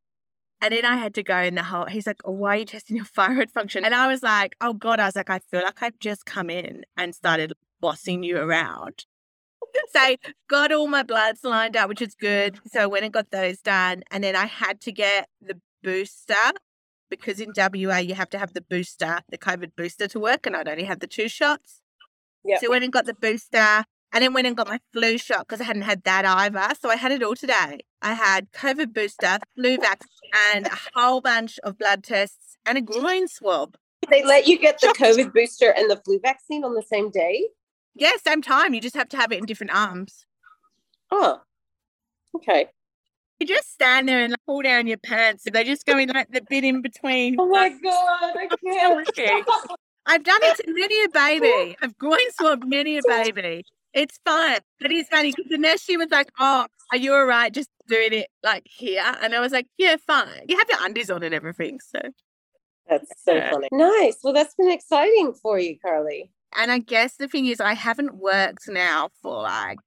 And 0.59 0.73
then 0.73 0.85
I 0.85 0.95
had 0.95 1.13
to 1.15 1.23
go 1.23 1.37
in 1.37 1.55
the 1.55 1.63
whole, 1.63 1.85
he's 1.85 2.05
like, 2.07 2.21
oh, 2.25 2.31
why 2.31 2.55
are 2.55 2.59
you 2.59 2.65
testing 2.65 2.95
your 2.95 3.05
thyroid 3.15 3.51
function? 3.51 3.85
And 3.85 3.93
I 3.93 4.07
was 4.07 4.23
like, 4.23 4.55
oh 4.61 4.73
God, 4.73 4.99
I 4.99 5.05
was 5.05 5.15
like, 5.15 5.29
I 5.29 5.39
feel 5.39 5.63
like 5.63 5.81
I've 5.81 5.99
just 5.99 6.25
come 6.25 6.49
in 6.49 6.83
and 6.97 7.13
started 7.13 7.53
bossing 7.79 8.23
you 8.23 8.37
around. 8.37 9.05
so 9.93 10.15
got 10.49 10.71
all 10.71 10.87
my 10.87 11.03
bloods 11.03 11.43
lined 11.43 11.77
up, 11.77 11.89
which 11.89 12.01
is 12.01 12.15
good. 12.15 12.59
So 12.67 12.81
I 12.81 12.85
went 12.87 13.05
and 13.05 13.13
got 13.13 13.31
those 13.31 13.59
done. 13.59 14.03
And 14.11 14.23
then 14.23 14.35
I 14.35 14.45
had 14.45 14.81
to 14.81 14.91
get 14.91 15.29
the 15.41 15.59
booster 15.83 16.35
because 17.11 17.39
in 17.39 17.53
WA 17.55 17.97
you 17.97 18.15
have 18.15 18.29
to 18.31 18.39
have 18.39 18.53
the 18.53 18.61
booster, 18.61 19.19
the 19.29 19.37
COVID 19.37 19.75
booster 19.77 20.07
to 20.07 20.19
work, 20.19 20.47
and 20.47 20.55
I'd 20.55 20.67
only 20.67 20.85
had 20.85 21.01
the 21.01 21.07
two 21.07 21.29
shots. 21.29 21.81
Yep. 22.43 22.61
So 22.61 22.67
I 22.67 22.69
went 22.71 22.83
and 22.83 22.91
got 22.91 23.05
the 23.05 23.13
booster 23.13 23.85
and 24.13 24.23
then 24.23 24.33
went 24.33 24.47
and 24.47 24.57
got 24.57 24.67
my 24.67 24.79
flu 24.91 25.17
shot 25.19 25.47
because 25.47 25.61
I 25.61 25.65
hadn't 25.65 25.83
had 25.83 26.03
that 26.05 26.25
either. 26.25 26.73
So 26.79 26.89
I 26.89 26.95
had 26.95 27.11
it 27.11 27.21
all 27.21 27.35
today. 27.35 27.81
I 28.01 28.13
had 28.13 28.51
COVID 28.51 28.93
booster, 28.93 29.37
flu 29.55 29.77
vaccine, 29.77 30.31
and 30.55 30.65
a 30.65 30.79
whole 30.95 31.21
bunch 31.21 31.59
of 31.59 31.77
blood 31.77 32.03
tests 32.03 32.57
and 32.65 32.77
a 32.77 32.81
groin 32.81 33.27
swab. 33.27 33.77
They 34.09 34.23
let 34.25 34.47
you 34.47 34.57
get 34.57 34.79
the 34.81 34.87
COVID 34.87 35.33
booster 35.33 35.71
and 35.71 35.89
the 35.89 35.97
flu 35.97 36.19
vaccine 36.19 36.63
on 36.63 36.73
the 36.73 36.81
same 36.81 37.11
day. 37.11 37.47
Yeah, 37.93 38.13
same 38.25 38.41
time. 38.41 38.73
You 38.73 38.81
just 38.81 38.95
have 38.95 39.09
to 39.09 39.17
have 39.17 39.31
it 39.31 39.37
in 39.37 39.45
different 39.45 39.75
arms. 39.75 40.25
Oh, 41.11 41.41
okay. 42.35 42.69
You 43.41 43.47
just 43.47 43.73
stand 43.73 44.07
there 44.07 44.19
and 44.19 44.29
like, 44.29 44.39
pull 44.45 44.61
down 44.61 44.85
your 44.85 44.99
pants. 44.99 45.45
they're 45.51 45.63
just 45.63 45.83
go 45.88 45.97
in 45.97 46.09
like 46.09 46.29
the 46.31 46.43
bit 46.47 46.63
in 46.63 46.83
between. 46.83 47.38
Oh 47.39 47.47
my 47.47 47.69
god, 47.83 48.35
I 48.38 48.47
can't. 48.63 49.47
I've 50.05 50.23
done 50.23 50.39
it 50.43 50.57
to 50.57 50.63
many 50.71 51.03
a 51.05 51.09
baby. 51.09 51.75
I've 51.81 51.97
groin 51.97 52.19
swabbed 52.33 52.67
many 52.67 52.99
a 52.99 53.01
baby. 53.07 53.63
It's 53.95 54.19
fine. 54.23 54.59
But 54.79 54.91
it's 54.91 55.09
funny 55.09 55.31
because 55.31 55.49
the 55.49 55.57
nurse, 55.57 55.81
she 55.81 55.97
was 55.97 56.11
like, 56.11 56.29
Oh, 56.39 56.67
are 56.91 56.97
you 56.99 57.15
all 57.15 57.25
right 57.25 57.51
just 57.51 57.69
doing 57.88 58.13
it 58.13 58.27
like 58.43 58.61
here? 58.65 59.03
And 59.23 59.33
I 59.33 59.39
was 59.39 59.51
like, 59.51 59.65
Yeah, 59.75 59.95
fine. 60.05 60.43
You 60.47 60.59
have 60.59 60.69
your 60.69 60.77
undies 60.85 61.09
on 61.09 61.23
and 61.23 61.33
everything. 61.33 61.79
So, 61.79 61.99
That's 62.88 63.11
so 63.25 63.33
Yeah. 63.38 63.49
funny. 63.49 63.69
Nice. 63.71 64.17
Well, 64.23 64.33
that's 64.33 64.53
been 64.53 64.69
exciting 64.69 65.33
for 65.33 65.57
you, 65.57 65.79
Carly. 65.83 66.31
and 66.55 66.71
I 66.71 66.77
guess 66.77 67.15
the 67.15 67.27
thing 67.27 67.48
is, 67.48 67.60
I 67.60 67.74
haven't 67.74 68.17
worked 68.17 68.67
now 68.69 69.10
for 69.24 69.41
like, 69.41 69.79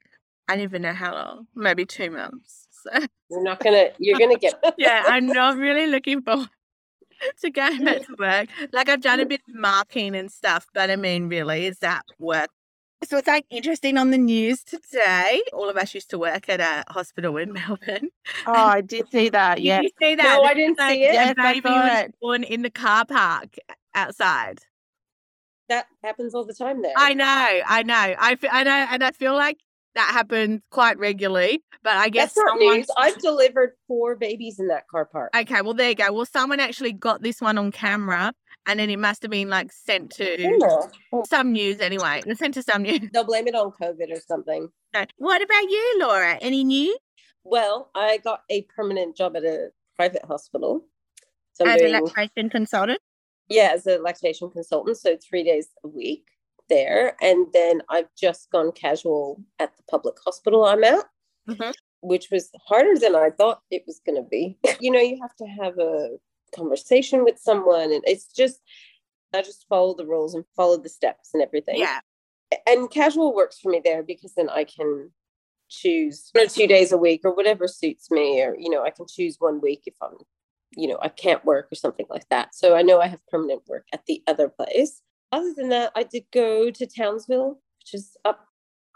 I 0.49 0.57
don't 0.57 0.65
even 0.65 0.83
know 0.83 0.93
how 0.93 1.15
long, 1.15 1.47
maybe 1.55 1.85
two 1.87 2.11
months. 2.11 2.67
So, 2.85 3.07
You're 3.31 3.43
not 3.43 3.61
gonna. 3.63 3.89
You're 3.99 4.19
gonna 4.19 4.37
get. 4.39 4.55
yeah, 4.79 5.05
I'm 5.07 5.27
not 5.33 5.57
really 5.57 5.87
looking 5.87 6.23
forward 6.23 6.49
to 7.43 7.51
going 7.51 7.85
back 7.85 8.07
to 8.07 8.17
work. 8.19 8.49
Like 8.73 8.89
I've 8.89 9.01
done 9.01 9.21
a 9.21 9.27
bit 9.27 9.41
of 9.49 9.55
marking 9.55 10.15
and 10.15 10.31
stuff, 10.31 10.67
but 10.75 10.91
I 10.91 10.97
mean, 10.97 11.29
really, 11.29 11.67
is 11.67 11.79
that 11.79 12.03
work? 12.19 12.51
So 13.05 13.19
it's 13.19 13.29
like 13.29 13.45
interesting 13.51 13.99
on 13.99 14.11
the 14.11 14.19
news 14.19 14.65
today. 14.65 15.43
All 15.53 15.69
of 15.69 15.77
us 15.77 15.95
used 15.95 16.09
to 16.11 16.19
work 16.19 16.49
at 16.49 16.61
a 16.61 16.85
hospital 16.91 17.37
in 17.37 17.53
Melbourne. 17.53 18.09
Oh, 18.47 18.53
I 18.55 18.81
did 18.81 19.11
see 19.11 19.29
that. 19.29 19.57
Did 19.57 19.65
Yeah. 19.65 19.83
you 19.83 19.91
see 20.01 20.15
that? 20.15 20.39
No, 20.39 20.45
It 20.45 20.47
I 20.47 20.55
didn't 20.55 20.79
like 20.79 20.95
see 20.95 21.05
it. 21.05 21.11
A 21.11 21.13
Yes, 21.13 21.35
I 21.39 21.53
baby 21.55 21.69
was 21.69 22.05
it. 22.05 22.15
born 22.21 22.45
in 22.45 22.63
the 22.63 22.71
car 22.71 23.05
park 23.05 23.57
outside. 23.95 24.61
That 25.69 25.87
happens 26.03 26.35
all 26.35 26.45
the 26.45 26.55
time 26.55 26.83
there. 26.83 26.93
I 26.97 27.15
know, 27.15 27.61
I 27.67 27.83
know, 27.83 27.95
I, 27.95 28.37
I 28.51 28.65
know, 28.65 28.87
and 28.91 29.03
I 29.03 29.11
feel 29.13 29.35
like 29.35 29.59
that 29.95 30.11
happens 30.13 30.61
quite 30.71 30.99
regularly. 30.99 31.63
But 31.83 31.97
I 31.97 32.09
guess 32.09 32.35
That's 32.35 32.47
not 32.47 32.59
news. 32.59 32.87
I've 32.97 33.19
delivered 33.19 33.73
four 33.87 34.17
babies 34.17 34.59
in 34.59 34.69
that 34.69 34.89
car 34.89 35.05
park. 35.05 35.31
Okay, 35.37 35.61
well 35.61 35.75
there 35.75 35.91
you 35.91 35.95
go. 35.95 36.13
Well, 36.13 36.27
someone 36.27 36.61
actually 36.61 36.93
got 36.93 37.23
this 37.23 37.41
one 37.41 37.59
on 37.59 37.71
camera, 37.73 38.33
and 38.67 38.81
then 38.81 38.91
it 38.91 38.99
must 38.99 39.23
have 39.23 39.31
been 39.31 39.49
like 39.51 39.71
sent 39.73 40.11
to 40.13 40.59
oh, 40.63 40.89
oh. 41.13 41.25
some 41.29 41.53
news 41.53 41.81
anyway. 41.81 42.23
It 42.27 42.39
sent 42.39 42.55
to 42.55 42.63
some 42.63 42.83
news. 42.83 43.01
They'll 43.13 43.25
blame 43.25 43.47
it 43.47 43.55
on 43.55 43.73
COVID 43.81 44.11
or 44.11 44.21
something. 44.27 44.69
No. 44.95 45.05
What 45.19 45.43
about 45.43 45.63
you, 45.63 45.97
Laura? 46.01 46.39
Any 46.41 46.65
news? 46.65 46.97
Well, 47.45 47.91
I 47.95 48.19
got 48.19 48.41
a 48.51 48.63
permanent 48.75 49.17
job 49.17 49.37
at 49.37 49.45
a 49.45 49.69
private 49.97 50.25
hospital. 50.25 50.87
So 51.53 51.67
As 51.67 51.81
a 51.81 51.89
lactation 51.89 52.51
consultant. 52.51 52.99
yeah, 53.49 53.73
as 53.75 53.87
a 53.87 53.99
lactation 53.99 54.51
consultant. 54.51 54.97
So 54.97 55.17
three 55.17 55.45
days 55.45 55.69
a 55.85 55.89
week 55.89 56.25
there. 56.69 57.17
And 57.23 57.47
then 57.53 57.83
I've 57.89 58.09
just 58.17 58.51
gone 58.51 58.73
casual 58.73 59.41
at 59.59 59.77
the 59.77 59.83
public 59.91 60.17
hospital 60.25 60.65
I'm 60.65 60.85
at, 60.85 61.05
Mhm. 61.49 61.73
which 62.01 62.31
was 62.31 62.51
harder 62.67 62.99
than 62.99 63.15
I 63.15 63.31
thought 63.31 63.63
it 63.71 63.85
was 63.87 64.01
going 64.05 64.17
to 64.23 64.29
be. 64.29 64.59
you 64.81 64.91
know, 64.91 65.01
you 65.01 65.19
have 65.21 65.35
to 65.37 65.47
have 65.47 65.79
a 65.79 66.17
conversation 66.55 67.25
with 67.25 67.39
someone, 67.39 67.93
and 67.93 68.03
it's 68.07 68.27
just, 68.33 68.61
I 69.33 69.43
just 69.43 69.67
follow 69.69 69.95
the 69.95 70.07
rules 70.07 70.35
and 70.35 70.45
follow 70.57 70.77
the 70.77 70.89
steps 70.89 71.31
and 71.35 71.43
everything. 71.43 71.79
Yeah. 71.79 72.01
and 72.67 72.89
casual 72.91 73.35
works 73.35 73.59
for 73.59 73.71
me 73.71 73.81
there 73.83 74.03
because 74.05 74.35
then 74.35 74.49
I 74.49 74.63
can 74.65 75.11
choose 75.69 76.29
one 76.35 76.45
or 76.45 76.49
two 76.49 76.69
days 76.69 76.93
a 76.93 76.97
week 76.99 77.23
or 77.25 77.35
whatever 77.35 77.67
suits 77.67 78.11
me, 78.13 78.41
or 78.43 78.55
you 78.57 78.71
know, 78.71 78.85
I 78.85 78.91
can 78.91 79.07
choose 79.09 79.37
one 79.41 79.61
week 79.61 79.83
if 79.87 79.95
I'm 80.01 80.17
you 80.77 80.89
know, 80.89 80.99
I 81.01 81.09
can't 81.09 81.45
work 81.45 81.69
or 81.71 81.77
something 81.77 82.07
like 82.11 82.29
that. 82.31 82.53
So 82.55 82.75
I 82.75 82.83
know 82.83 83.01
I 83.01 83.07
have 83.07 83.25
permanent 83.29 83.63
work 83.69 83.87
at 83.93 84.05
the 84.07 84.23
other 84.27 84.49
place. 84.49 85.01
Other 85.35 85.53
than 85.57 85.69
that, 85.71 85.91
I 85.97 86.05
did 86.05 86.25
go 86.33 86.71
to 86.71 86.87
Townsville, 86.87 87.59
which 87.81 87.95
is 87.95 88.17
up 88.25 88.47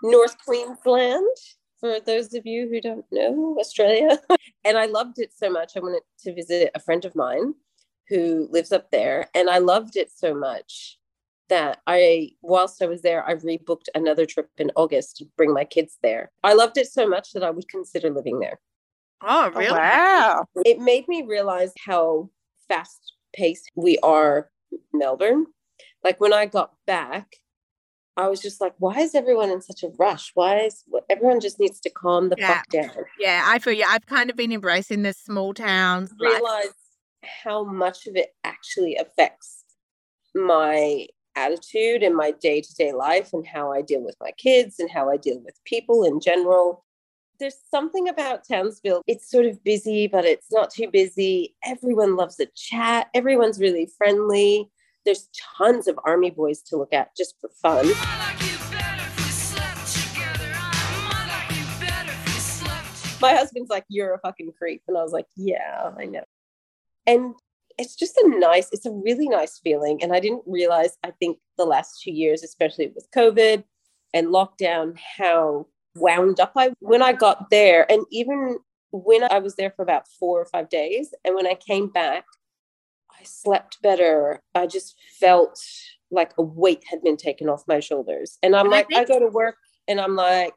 North 0.03 0.37
Queensland, 0.45 1.37
for 1.81 1.99
those 2.01 2.33
of 2.35 2.47
you 2.47 2.69
who 2.69 2.81
don't 2.81 3.05
know 3.11 3.57
Australia. 3.59 4.19
and 4.65 4.79
I 4.79 4.87
loved 4.87 5.19
it 5.19 5.33
so 5.35 5.51
much. 5.51 5.73
I 5.77 5.81
wanted 5.81 6.03
to 6.21 6.35
visit 6.35 6.71
a 6.75 6.81
friend 6.81 7.05
of 7.05 7.17
mine 7.17 7.55
who 8.09 8.49
lives 8.51 8.71
up 8.73 8.91
there. 8.93 9.27
And 9.35 9.51
I 9.51 9.59
loved 9.59 9.97
it 9.97 10.11
so 10.15 10.33
much 10.33 10.99
that 11.49 11.81
I, 11.87 12.31
whilst 12.43 12.81
I 12.83 12.87
was 12.87 13.03
there, 13.03 13.27
I 13.29 13.35
rebooked 13.35 13.89
another 13.95 14.25
trip 14.27 14.49
in 14.59 14.71
August 14.77 15.17
to 15.17 15.25
bring 15.37 15.53
my 15.53 15.65
kids 15.65 15.99
there. 16.03 16.31
I 16.45 16.53
loved 16.53 16.79
it 16.79 16.87
so 16.87 17.09
much 17.09 17.33
that 17.33 17.43
I 17.43 17.51
would 17.51 17.69
consider 17.69 18.11
living 18.11 18.39
there. 18.39 18.61
Oh, 19.23 19.51
Oh, 19.53 19.59
really? 19.59 19.73
wow. 19.77 20.45
It 20.65 20.79
made 20.79 21.09
me 21.09 21.23
realize 21.23 21.73
how 21.85 22.31
fast 22.69 23.15
paced 23.35 23.71
we 23.75 23.99
are 23.99 24.51
in 24.71 24.79
Melbourne. 24.93 25.47
Like 26.09 26.21
when 26.21 26.33
I 26.33 26.47
got 26.47 26.73
back, 26.87 27.37
I 28.17 28.29
was 28.29 28.41
just 28.41 28.63
like, 28.63 28.73
why 28.79 29.01
is 29.01 29.15
everyone 29.15 29.51
in 29.51 29.61
such 29.61 29.83
a 29.83 29.91
rush? 29.99 30.31
Why 30.33 30.61
is 30.61 30.83
everyone 31.11 31.39
just 31.39 31.61
needs 31.61 31.81
to 31.81 31.91
calm 31.91 32.31
the 32.31 32.37
Yeah. 32.39 32.47
fuck 32.55 32.69
down? 32.71 33.05
Yeah, 33.19 33.43
I 33.45 33.59
feel 33.59 33.75
you. 33.75 33.85
I've 33.87 34.07
kind 34.07 34.31
of 34.31 34.37
been 34.37 34.51
embracing 34.51 35.03
the 35.03 35.13
small 35.13 35.53
towns. 35.53 36.15
realize 36.19 36.73
how 37.23 37.63
much 37.63 38.07
of 38.07 38.17
it 38.17 38.35
actually 38.43 38.97
affects 38.97 39.67
my 40.35 41.09
attitude 41.37 42.03
and 42.03 42.17
my 42.17 42.31
day 42.31 42.63
to 42.63 42.75
day 42.75 42.93
life 42.93 43.35
and 43.35 43.47
how 43.47 43.71
I 43.71 43.83
deal 43.83 44.03
with 44.03 44.17
my 44.19 44.31
kids 44.31 44.81
and 44.81 44.91
how 44.91 45.11
I 45.11 45.19
deal 45.19 45.41
with 45.45 45.63
people 45.67 46.05
in 46.05 46.21
general. 46.21 46.87
There's 47.39 47.61
something 47.71 48.09
about 48.09 48.49
Townsville. 48.49 49.03
It's 49.07 49.31
sort 49.31 49.45
of 49.45 49.63
busy, 49.63 50.07
but 50.07 50.25
it's 50.25 50.51
not 50.51 50.71
too 50.71 50.89
busy. 50.91 51.55
Everyone 51.67 52.17
loves 52.17 52.41
a 52.41 52.47
chat. 52.57 53.09
Everyone's 53.13 53.61
really 53.61 53.91
friendly. 53.99 54.71
There's 55.05 55.29
tons 55.57 55.89
of 55.89 55.99
army 56.05 56.31
boys 56.31 56.63
to 56.63 56.77
look 56.77 56.93
at 56.93 57.17
just 57.17 57.35
for 57.41 57.51
fun. 57.63 57.87
my 63.21 63.35
husband's 63.35 63.71
like, 63.71 63.85
You're 63.89 64.15
a 64.15 64.19
fucking 64.19 64.53
creep. 64.59 64.83
And 64.89 64.97
I 64.97 65.03
was 65.03 65.13
like, 65.13 65.27
Yeah, 65.37 65.93
I 65.99 66.07
know. 66.07 66.25
And 67.07 67.35
it's 67.79 67.95
just 67.95 68.17
a 68.17 68.39
nice, 68.39 68.69
it's 68.73 68.87
a 68.87 68.91
really 68.91 69.29
nice 69.29 69.59
feeling. 69.59 70.03
And 70.03 70.13
I 70.13 70.21
didn't 70.21 70.43
realize, 70.47 70.97
I 71.05 71.13
think 71.13 71.39
the 71.57 71.65
last 71.65 72.03
two 72.03 72.13
years, 72.13 72.43
especially 72.43 72.93
with 72.95 73.09
COVID 73.15 73.65
and 74.13 74.29
lockdown, 74.29 74.99
how 75.17 75.67
wound 75.95 76.41
up 76.41 76.53
I 76.57 76.73
when 76.81 77.03
I 77.03 77.13
got 77.13 77.51
there. 77.51 77.91
And 77.91 78.05
even 78.11 78.59
when 78.91 79.25
I 79.31 79.39
was 79.39 79.57
there 79.57 79.71
for 79.71 79.83
about 79.83 80.09
four 80.19 80.41
or 80.41 80.47
five 80.47 80.69
days, 80.69 81.15
and 81.25 81.35
when 81.35 81.47
I 81.47 81.55
came 81.55 81.89
back, 81.89 82.25
I 83.21 83.25
slept 83.25 83.81
better. 83.83 84.43
I 84.55 84.67
just 84.67 84.97
felt 85.21 85.61
like 86.11 86.33
a 86.39 86.43
weight 86.43 86.85
had 86.89 87.03
been 87.03 87.17
taken 87.17 87.49
off 87.49 87.65
my 87.67 87.81
shoulders. 87.81 88.39
And 88.43 88.55
I'm 88.57 88.67
And 88.67 88.71
like, 88.71 88.87
I 88.93 89.05
think- 89.05 89.09
go 89.09 89.19
to 89.21 89.29
work 89.29 89.57
and 89.87 90.01
I'm 90.01 90.17
like, 90.17 90.55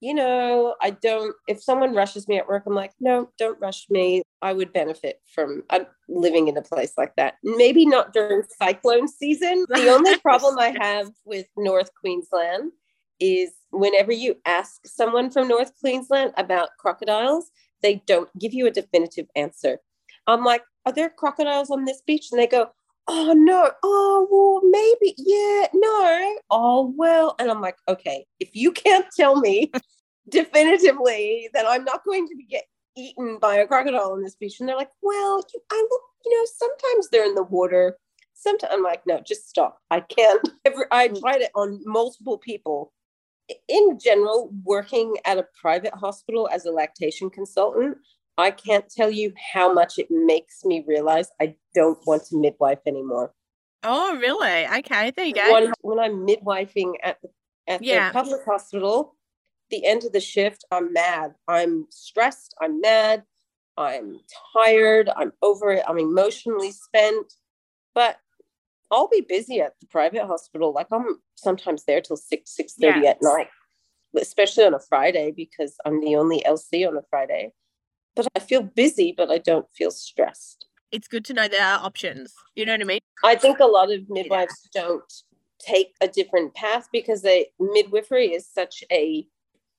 you 0.00 0.12
know, 0.12 0.74
I 0.82 0.90
don't, 0.90 1.34
if 1.48 1.62
someone 1.62 1.94
rushes 1.94 2.28
me 2.28 2.36
at 2.36 2.46
work, 2.46 2.64
I'm 2.66 2.74
like, 2.74 2.92
no, 3.00 3.30
don't 3.38 3.58
rush 3.60 3.86
me. 3.88 4.22
I 4.42 4.52
would 4.52 4.70
benefit 4.72 5.20
from 5.34 5.62
uh, 5.70 5.84
living 6.08 6.48
in 6.48 6.56
a 6.58 6.62
place 6.62 6.92
like 6.98 7.16
that. 7.16 7.34
Maybe 7.42 7.86
not 7.86 8.12
during 8.12 8.42
cyclone 8.60 9.08
season. 9.08 9.64
The 9.68 9.88
only 9.94 10.18
problem 10.18 10.58
I 10.58 10.76
have 10.78 11.10
with 11.24 11.46
North 11.56 11.88
Queensland 11.98 12.72
is 13.18 13.52
whenever 13.70 14.12
you 14.12 14.36
ask 14.44 14.80
someone 14.84 15.30
from 15.30 15.48
North 15.48 15.72
Queensland 15.80 16.32
about 16.36 16.70
crocodiles, 16.78 17.50
they 17.80 18.02
don't 18.06 18.28
give 18.38 18.52
you 18.52 18.66
a 18.66 18.70
definitive 18.70 19.26
answer. 19.34 19.78
I'm 20.26 20.44
like, 20.44 20.62
are 20.86 20.92
there 20.92 21.10
crocodiles 21.10 21.70
on 21.70 21.84
this 21.84 22.02
beach? 22.06 22.28
And 22.30 22.40
they 22.40 22.46
go, 22.46 22.70
oh 23.08 23.32
no, 23.32 23.70
oh 23.82 24.28
well, 24.30 24.70
maybe, 24.70 25.14
yeah, 25.18 25.66
no, 25.74 26.36
oh 26.50 26.94
well. 26.96 27.34
And 27.38 27.50
I'm 27.50 27.60
like, 27.60 27.76
okay, 27.88 28.26
if 28.40 28.50
you 28.52 28.72
can't 28.72 29.06
tell 29.16 29.40
me 29.40 29.70
definitively 30.28 31.48
that 31.54 31.66
I'm 31.68 31.84
not 31.84 32.04
going 32.04 32.26
to 32.28 32.36
be 32.36 32.44
get 32.44 32.64
eaten 32.96 33.38
by 33.38 33.56
a 33.56 33.66
crocodile 33.66 34.12
on 34.12 34.22
this 34.22 34.36
beach, 34.36 34.60
and 34.60 34.68
they're 34.68 34.76
like, 34.76 34.90
well, 35.02 35.44
you, 35.52 35.60
I 35.70 35.86
look, 35.90 36.02
you 36.24 36.36
know, 36.36 36.46
sometimes 36.56 37.08
they're 37.08 37.26
in 37.26 37.34
the 37.34 37.42
water. 37.42 37.96
Sometimes 38.34 38.72
I'm 38.74 38.82
like, 38.82 39.02
no, 39.06 39.20
just 39.26 39.48
stop. 39.48 39.78
I 39.90 40.00
can't. 40.00 40.46
Every, 40.64 40.84
I 40.90 41.08
mm. 41.08 41.20
tried 41.20 41.42
it 41.42 41.50
on 41.54 41.80
multiple 41.84 42.38
people. 42.38 42.92
In 43.68 43.98
general, 43.98 44.50
working 44.64 45.16
at 45.26 45.36
a 45.36 45.46
private 45.60 45.92
hospital 45.92 46.48
as 46.50 46.64
a 46.64 46.70
lactation 46.70 47.28
consultant, 47.28 47.98
I 48.36 48.50
can't 48.50 48.88
tell 48.90 49.10
you 49.10 49.32
how 49.52 49.72
much 49.72 49.98
it 49.98 50.08
makes 50.10 50.64
me 50.64 50.84
realize 50.86 51.28
I 51.40 51.56
don't 51.74 51.98
want 52.06 52.24
to 52.26 52.36
midwife 52.40 52.80
anymore. 52.86 53.32
Oh, 53.82 54.16
really? 54.16 54.66
Okay, 54.78 55.10
there 55.12 55.26
you 55.26 55.34
go. 55.34 55.50
One, 55.50 55.72
when 55.82 55.98
I'm 56.00 56.26
midwifing 56.26 56.94
at 57.02 57.18
the, 57.22 57.28
at 57.68 57.82
Yeah. 57.82 58.08
the 58.08 58.12
public 58.14 58.44
hospital, 58.44 59.14
the 59.70 59.86
end 59.86 60.04
of 60.04 60.12
the 60.12 60.20
shift, 60.20 60.64
I'm 60.70 60.92
mad. 60.92 61.34
I'm 61.48 61.86
stressed. 61.90 62.54
I'm 62.60 62.80
mad. 62.80 63.24
I'm 63.76 64.20
tired. 64.56 65.10
I'm 65.14 65.32
over 65.42 65.70
it. 65.72 65.84
I'm 65.86 65.98
emotionally 65.98 66.72
spent. 66.72 67.32
But 67.94 68.18
I'll 68.90 69.08
be 69.08 69.20
busy 69.20 69.60
at 69.60 69.74
the 69.80 69.86
private 69.86 70.26
hospital. 70.26 70.72
Like 70.72 70.86
I'm 70.92 71.20
sometimes 71.34 71.84
there 71.84 72.00
till 72.00 72.16
six 72.16 72.54
six 72.54 72.74
thirty 72.74 73.00
Yeah. 73.00 73.10
at 73.10 73.18
night, 73.22 73.48
especially 74.16 74.64
on 74.64 74.74
a 74.74 74.80
Friday 74.80 75.32
because 75.32 75.76
I'm 75.84 76.00
the 76.00 76.16
only 76.16 76.42
LC 76.46 76.86
on 76.86 76.96
a 76.96 77.02
Friday. 77.10 77.52
But 78.16 78.28
I 78.36 78.38
feel 78.40 78.62
busy, 78.62 79.12
but 79.16 79.30
I 79.30 79.38
don't 79.38 79.66
feel 79.74 79.90
stressed. 79.90 80.66
It's 80.92 81.08
good 81.08 81.24
to 81.26 81.34
know 81.34 81.48
there 81.48 81.64
are 81.64 81.80
options. 81.84 82.34
You 82.54 82.66
know 82.66 82.72
what 82.72 82.80
I 82.80 82.84
mean? 82.84 83.00
I 83.24 83.34
think 83.34 83.58
a 83.58 83.66
lot 83.66 83.92
of 83.92 84.08
midwives 84.08 84.68
don't 84.72 85.12
take 85.58 85.94
a 86.00 86.08
different 86.08 86.54
path 86.54 86.88
because 86.92 87.22
they 87.22 87.46
midwifery 87.58 88.26
is 88.26 88.46
such 88.46 88.84
a 88.92 89.26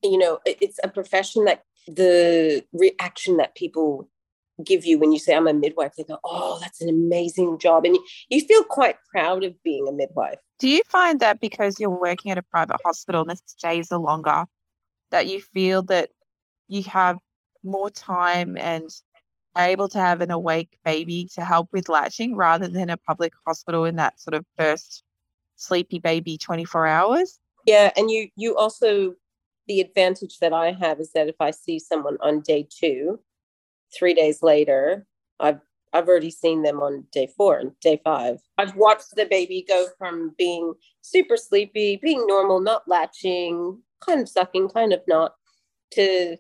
you 0.04 0.18
know 0.18 0.40
it's 0.46 0.80
a 0.84 0.88
profession 0.88 1.46
that 1.46 1.64
the 1.88 2.64
reaction 2.74 3.38
that 3.38 3.56
people 3.56 4.10
give 4.64 4.86
you 4.86 4.98
when 4.98 5.12
you 5.12 5.20
say 5.20 5.36
I'm 5.36 5.48
a 5.48 5.54
midwife 5.54 5.92
they 5.96 6.04
go 6.04 6.18
oh 6.24 6.58
that's 6.60 6.82
an 6.82 6.90
amazing 6.90 7.60
job 7.60 7.86
and 7.86 7.96
you, 7.96 8.04
you 8.30 8.42
feel 8.42 8.64
quite 8.64 8.96
proud 9.12 9.44
of 9.44 9.62
being 9.64 9.88
a 9.88 9.92
midwife 9.92 10.40
Do 10.60 10.70
you 10.70 10.82
find 10.88 11.20
that 11.20 11.42
because 11.42 11.80
you're 11.80 11.90
working 11.90 12.32
at 12.32 12.38
a 12.38 12.44
private 12.44 12.78
hospital 12.86 13.22
and 13.22 13.32
the 13.32 13.38
stays 13.46 13.92
are 13.92 14.00
longer, 14.00 14.46
that 15.12 15.28
you 15.28 15.42
feel 15.42 15.84
that 15.84 16.12
you 16.68 16.84
have 16.84 17.18
more 17.66 17.90
time 17.90 18.58
and 18.58 18.90
able 19.58 19.88
to 19.90 19.98
have 19.98 20.22
an 20.22 20.32
awake 20.32 20.78
baby 20.84 21.30
to 21.34 21.44
help 21.44 21.70
with 21.72 21.90
latching 21.90 22.36
rather 22.36 22.68
than 22.68 22.90
a 22.90 22.98
public 22.98 23.34
hospital 23.46 23.86
in 23.86 23.96
that 23.96 24.20
sort 24.20 24.34
of 24.34 24.46
first 24.58 25.04
sleepy 25.56 26.00
baby 26.00 26.38
24 26.38 26.88
hours? 26.88 27.40
yeah 27.66 27.92
and 27.96 28.12
you 28.12 28.30
you 28.36 28.56
also 28.56 29.16
the 29.68 29.82
advantage 29.82 30.38
that 30.40 30.54
I 30.54 30.72
have 30.74 31.00
is 31.00 31.12
that 31.14 31.28
if 31.28 31.36
I 31.40 31.52
see 31.52 31.80
someone 31.80 32.18
on 32.22 32.42
day 32.42 32.68
2 32.70 33.20
3 33.98 34.14
days 34.14 34.44
later 34.44 35.06
I've 35.40 35.62
I've 35.96 36.10
already 36.10 36.30
seen 36.30 36.62
them 36.62 36.82
on 36.82 37.06
day 37.14 37.28
four 37.38 37.58
and 37.58 37.72
day 37.80 38.02
five. 38.04 38.40
I've 38.58 38.76
watched 38.76 39.16
the 39.16 39.26
baby 39.26 39.64
go 39.66 39.88
from 39.98 40.36
being 40.38 40.74
super 41.02 41.38
sleepy, 41.38 41.96
being 41.96 42.28
normal, 42.28 42.60
not 42.60 42.86
latching, 42.86 43.82
kind 44.02 44.20
of 44.20 44.28
sucking, 44.28 44.70
kind 44.70 44.92
of 44.92 45.00
not, 45.08 45.36
to 45.92 46.36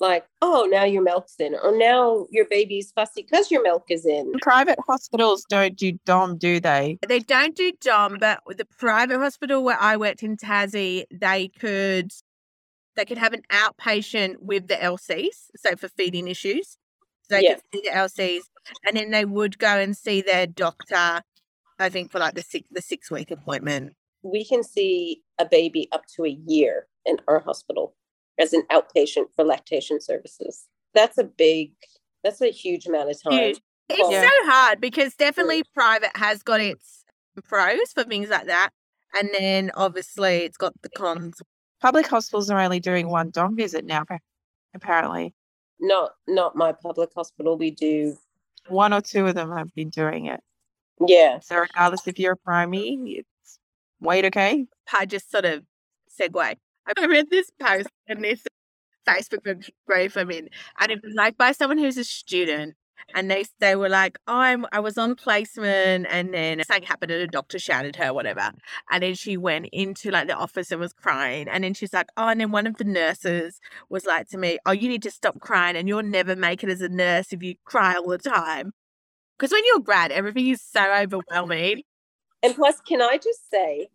like, 0.00 0.26
oh, 0.42 0.68
now 0.70 0.84
your 0.84 1.02
milk's 1.02 1.36
in, 1.38 1.54
or 1.62 1.76
now 1.76 2.26
your 2.30 2.44
baby's 2.46 2.92
fussy 2.92 3.22
because 3.22 3.50
your 3.50 3.62
milk 3.62 3.84
is 3.90 4.04
in. 4.06 4.32
Private 4.42 4.78
hospitals 4.86 5.44
don't 5.48 5.76
do 5.76 5.92
DOM, 6.04 6.36
do 6.38 6.60
they? 6.60 6.98
They 7.06 7.20
don't 7.20 7.56
do 7.56 7.72
DOM, 7.80 8.18
but 8.20 8.40
the 8.56 8.66
private 8.66 9.18
hospital 9.18 9.64
where 9.64 9.78
I 9.80 9.96
worked 9.96 10.22
in 10.22 10.36
Tassie, 10.36 11.04
they 11.10 11.48
could 11.48 12.12
they 12.96 13.04
could 13.04 13.18
have 13.18 13.34
an 13.34 13.42
outpatient 13.52 14.36
with 14.40 14.68
the 14.68 14.74
LCs, 14.76 15.50
so 15.56 15.76
for 15.76 15.88
feeding 15.88 16.28
issues. 16.28 16.78
So 17.22 17.36
they 17.36 17.42
Yes. 17.42 17.60
could 17.72 17.82
see 17.82 17.88
the 17.90 17.96
LCs, 17.96 18.42
and 18.86 18.96
then 18.96 19.10
they 19.10 19.24
would 19.24 19.58
go 19.58 19.78
and 19.78 19.96
see 19.96 20.22
their 20.22 20.46
doctor. 20.46 21.22
I 21.78 21.88
think 21.90 22.10
for 22.10 22.18
like 22.18 22.34
the 22.34 22.42
six 22.42 22.66
the 22.70 22.80
six 22.80 23.10
week 23.10 23.30
appointment. 23.30 23.92
We 24.22 24.44
can 24.44 24.62
see 24.62 25.22
a 25.38 25.44
baby 25.44 25.88
up 25.92 26.04
to 26.16 26.24
a 26.24 26.38
year 26.46 26.86
in 27.04 27.18
our 27.28 27.38
hospital 27.40 27.94
as 28.38 28.52
an 28.52 28.62
outpatient 28.70 29.26
for 29.34 29.44
lactation 29.44 30.00
services. 30.00 30.66
That's 30.94 31.18
a 31.18 31.24
big, 31.24 31.72
that's 32.22 32.40
a 32.40 32.50
huge 32.50 32.86
amount 32.86 33.10
of 33.10 33.22
time. 33.22 33.32
Huge. 33.32 33.60
It's 33.88 34.10
Yeah. 34.10 34.22
so 34.22 34.50
hard 34.50 34.80
because 34.80 35.14
mm. 35.14 35.18
definitely 35.18 35.62
private 35.74 36.10
has 36.16 36.42
got 36.42 36.60
its 36.60 37.04
pros 37.44 37.92
for 37.94 38.02
things 38.04 38.28
like 38.30 38.46
that, 38.46 38.70
and 39.18 39.30
then 39.32 39.70
obviously 39.74 40.38
it's 40.38 40.56
got 40.56 40.72
the 40.82 40.88
cons. 40.90 41.40
Public 41.80 42.06
hospitals 42.06 42.50
are 42.50 42.58
only 42.60 42.80
doing 42.80 43.08
one 43.08 43.30
DOM 43.30 43.54
visit 43.56 43.84
now, 43.84 44.04
apparently. 44.74 45.34
Not, 45.78 46.12
not 46.26 46.56
my 46.56 46.72
public 46.72 47.10
hospital. 47.14 47.56
We 47.58 47.70
do, 47.70 48.16
One 48.68 48.92
or 48.94 49.02
two 49.02 49.26
of 49.26 49.34
them 49.34 49.52
have 49.56 49.72
been 49.74 49.90
doing 49.90 50.26
it. 50.26 50.40
yeah. 51.06 51.38
So 51.40 51.56
regardless 51.58 52.06
if 52.08 52.18
you're 52.18 52.32
a 52.32 52.36
primary, 52.36 52.98
it's 53.18 53.58
wait, 54.00 54.24
okay? 54.24 54.66
I 54.98 55.04
just 55.06 55.30
sort 55.30 55.44
of 55.44 55.64
segue. 56.18 56.56
I 56.96 57.06
read 57.06 57.28
this 57.30 57.50
post 57.60 57.88
and 58.08 58.24
this 58.24 58.42
Facebook 59.08 59.42
group 59.42 60.16
I'm 60.16 60.30
in, 60.30 60.48
and 60.80 60.92
it 60.92 61.00
was 61.02 61.14
like 61.14 61.36
by 61.36 61.52
someone 61.52 61.78
who's 61.78 61.98
a 61.98 62.04
student 62.04 62.74
and 63.14 63.30
they 63.30 63.44
they 63.60 63.76
were 63.76 63.88
like, 63.88 64.18
oh, 64.26 64.36
I'm 64.36 64.66
I 64.72 64.80
was 64.80 64.98
on 64.98 65.14
placement, 65.14 66.06
and 66.10 66.34
then 66.34 66.62
something 66.64 66.86
happened, 66.86 67.12
and 67.12 67.22
a 67.22 67.26
doctor 67.26 67.58
shouted 67.58 67.96
her, 67.96 68.12
whatever, 68.12 68.50
and 68.90 69.02
then 69.02 69.14
she 69.14 69.36
went 69.36 69.68
into 69.72 70.10
like 70.10 70.28
the 70.28 70.34
office 70.34 70.70
and 70.70 70.80
was 70.80 70.92
crying, 70.92 71.48
and 71.48 71.64
then 71.64 71.74
she's 71.74 71.92
like, 71.92 72.08
oh, 72.16 72.28
and 72.28 72.40
then 72.40 72.50
one 72.50 72.66
of 72.66 72.76
the 72.76 72.84
nurses 72.84 73.60
was 73.88 74.06
like 74.06 74.28
to 74.30 74.38
me, 74.38 74.58
oh, 74.66 74.72
you 74.72 74.88
need 74.88 75.02
to 75.02 75.10
stop 75.10 75.40
crying, 75.40 75.76
and 75.76 75.88
you'll 75.88 76.02
never 76.02 76.34
make 76.36 76.64
it 76.64 76.70
as 76.70 76.80
a 76.80 76.88
nurse 76.88 77.32
if 77.32 77.42
you 77.42 77.54
cry 77.64 77.94
all 77.94 78.08
the 78.08 78.18
time, 78.18 78.72
because 79.38 79.52
when 79.52 79.64
you're 79.66 79.80
grad, 79.80 80.10
everything 80.10 80.48
is 80.48 80.62
so 80.62 80.92
overwhelming. 80.92 81.82
And 82.42 82.54
plus, 82.54 82.80
can 82.80 83.00
I 83.02 83.18
just 83.18 83.50
say, 83.50 83.88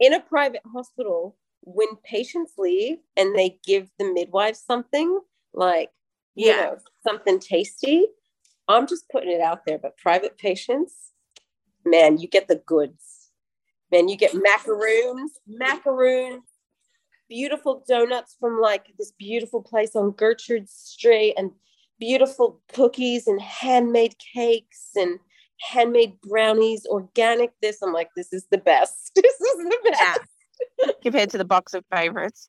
in 0.00 0.12
a 0.12 0.20
private 0.20 0.62
hospital, 0.72 1.36
when 1.64 1.96
patients 2.04 2.52
leave 2.58 2.98
and 3.16 3.34
they 3.34 3.58
give 3.64 3.90
the 3.98 4.12
midwife 4.12 4.56
something 4.56 5.20
like, 5.52 5.90
you 6.34 6.48
Yeah. 6.48 6.56
know, 6.56 6.78
something 7.06 7.38
tasty, 7.38 8.06
I'm 8.68 8.86
just 8.86 9.08
putting 9.08 9.30
it 9.30 9.40
out 9.40 9.64
there. 9.66 9.78
But 9.78 9.96
private 9.96 10.36
patients, 10.38 11.12
man, 11.84 12.18
you 12.18 12.28
get 12.28 12.48
the 12.48 12.56
goods. 12.56 13.30
Man, 13.90 14.08
you 14.08 14.16
get 14.16 14.34
macaroons, 14.34 15.38
macaroons, 15.46 16.42
beautiful 17.28 17.84
donuts 17.86 18.36
from 18.40 18.60
like 18.60 18.86
this 18.98 19.12
beautiful 19.12 19.62
place 19.62 19.94
on 19.94 20.12
Gertrude 20.12 20.68
Street, 20.68 21.34
and 21.36 21.52
beautiful 22.00 22.60
cookies 22.72 23.26
and 23.26 23.40
handmade 23.40 24.16
cakes 24.34 24.90
and 24.96 25.18
handmade 25.60 26.20
brownies, 26.22 26.84
organic 26.86 27.52
this. 27.62 27.82
I'm 27.82 27.92
like, 27.92 28.10
this 28.16 28.32
is 28.32 28.46
the 28.50 28.58
best. 28.58 29.12
This 29.22 29.40
is 29.40 29.56
the 29.56 29.78
best. 29.90 30.20
Yeah. 30.78 30.92
compared 31.02 31.30
to 31.30 31.38
the 31.38 31.44
box 31.44 31.74
of 31.74 31.84
favorites. 31.94 32.48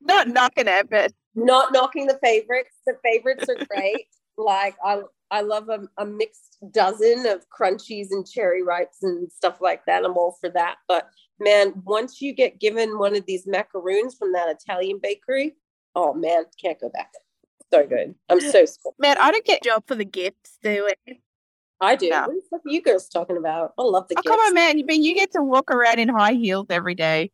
Not 0.00 0.28
knocking 0.28 0.68
it, 0.68 0.88
but 0.90 1.12
Not 1.34 1.72
knocking 1.72 2.06
the 2.06 2.18
favorites. 2.22 2.76
The 2.86 2.96
favorites 3.02 3.48
are 3.48 3.64
great. 3.66 4.06
like 4.36 4.76
I 4.84 5.02
I 5.30 5.40
love 5.40 5.68
a, 5.68 5.80
a 5.98 6.06
mixed 6.06 6.58
dozen 6.70 7.26
of 7.26 7.46
crunchies 7.50 8.08
and 8.10 8.28
cherry 8.28 8.62
ripes 8.62 9.02
and 9.02 9.30
stuff 9.32 9.60
like 9.60 9.84
that. 9.86 10.04
I'm 10.04 10.16
all 10.16 10.36
for 10.40 10.50
that. 10.50 10.76
But 10.86 11.08
man, 11.40 11.72
once 11.84 12.20
you 12.20 12.32
get 12.32 12.60
given 12.60 12.98
one 12.98 13.16
of 13.16 13.26
these 13.26 13.46
macaroons 13.46 14.14
from 14.14 14.32
that 14.32 14.48
Italian 14.48 15.00
bakery, 15.02 15.56
oh 15.94 16.14
man, 16.14 16.44
can't 16.60 16.80
go 16.80 16.88
back. 16.88 17.10
So 17.72 17.86
good. 17.86 18.14
I'm 18.28 18.40
so 18.40 18.64
spoiled. 18.66 18.94
man, 18.98 19.16
I 19.18 19.32
don't 19.32 19.44
get. 19.44 19.62
Job 19.64 19.84
for 19.86 19.94
the 19.94 20.04
gifts, 20.04 20.58
do 20.62 20.86
it. 20.86 21.18
I 21.84 21.96
do. 21.96 22.06
Yeah. 22.06 22.26
What 22.26 22.34
the 22.34 22.42
fuck 22.50 22.60
are 22.66 22.70
you 22.70 22.82
girls 22.82 23.08
talking 23.08 23.36
about? 23.36 23.72
I 23.78 23.82
love 23.82 24.08
the 24.08 24.16
Oh, 24.18 24.22
come 24.22 24.40
on, 24.40 24.54
man. 24.54 24.78
You 24.78 24.84
mean 24.86 25.02
you 25.02 25.14
get 25.14 25.32
to 25.32 25.42
walk 25.42 25.70
around 25.70 25.98
in 25.98 26.08
high 26.08 26.32
heels 26.32 26.66
every 26.70 26.94
day? 26.94 27.30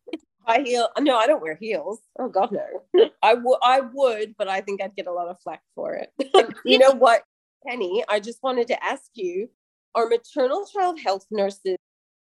High 0.47 0.63
heel. 0.63 0.89
No, 0.99 1.17
I 1.17 1.27
don't 1.27 1.43
wear 1.43 1.55
heels. 1.55 2.01
Oh 2.19 2.29
God, 2.29 2.53
no. 2.53 3.09
I 3.23 3.35
would. 3.35 3.59
I 3.63 3.81
would, 3.81 4.35
but 4.37 4.49
I 4.49 4.61
think 4.61 4.83
I'd 4.83 4.97
get 4.97 5.07
a 5.07 5.13
lot 5.13 5.29
of 5.29 5.41
flack 5.41 5.63
for 5.75 5.95
it. 5.95 6.13
you 6.65 6.79
know 6.79 6.93
what, 6.93 7.23
Penny? 7.67 8.05
I 8.09 8.21
just 8.21 8.43
wanted 8.43 8.67
to 8.69 8.85
ask 8.85 9.05
you: 9.15 9.49
Are 9.95 10.09
maternal 10.09 10.67
child 10.67 10.99
health 11.01 11.27
nurses 11.31 11.77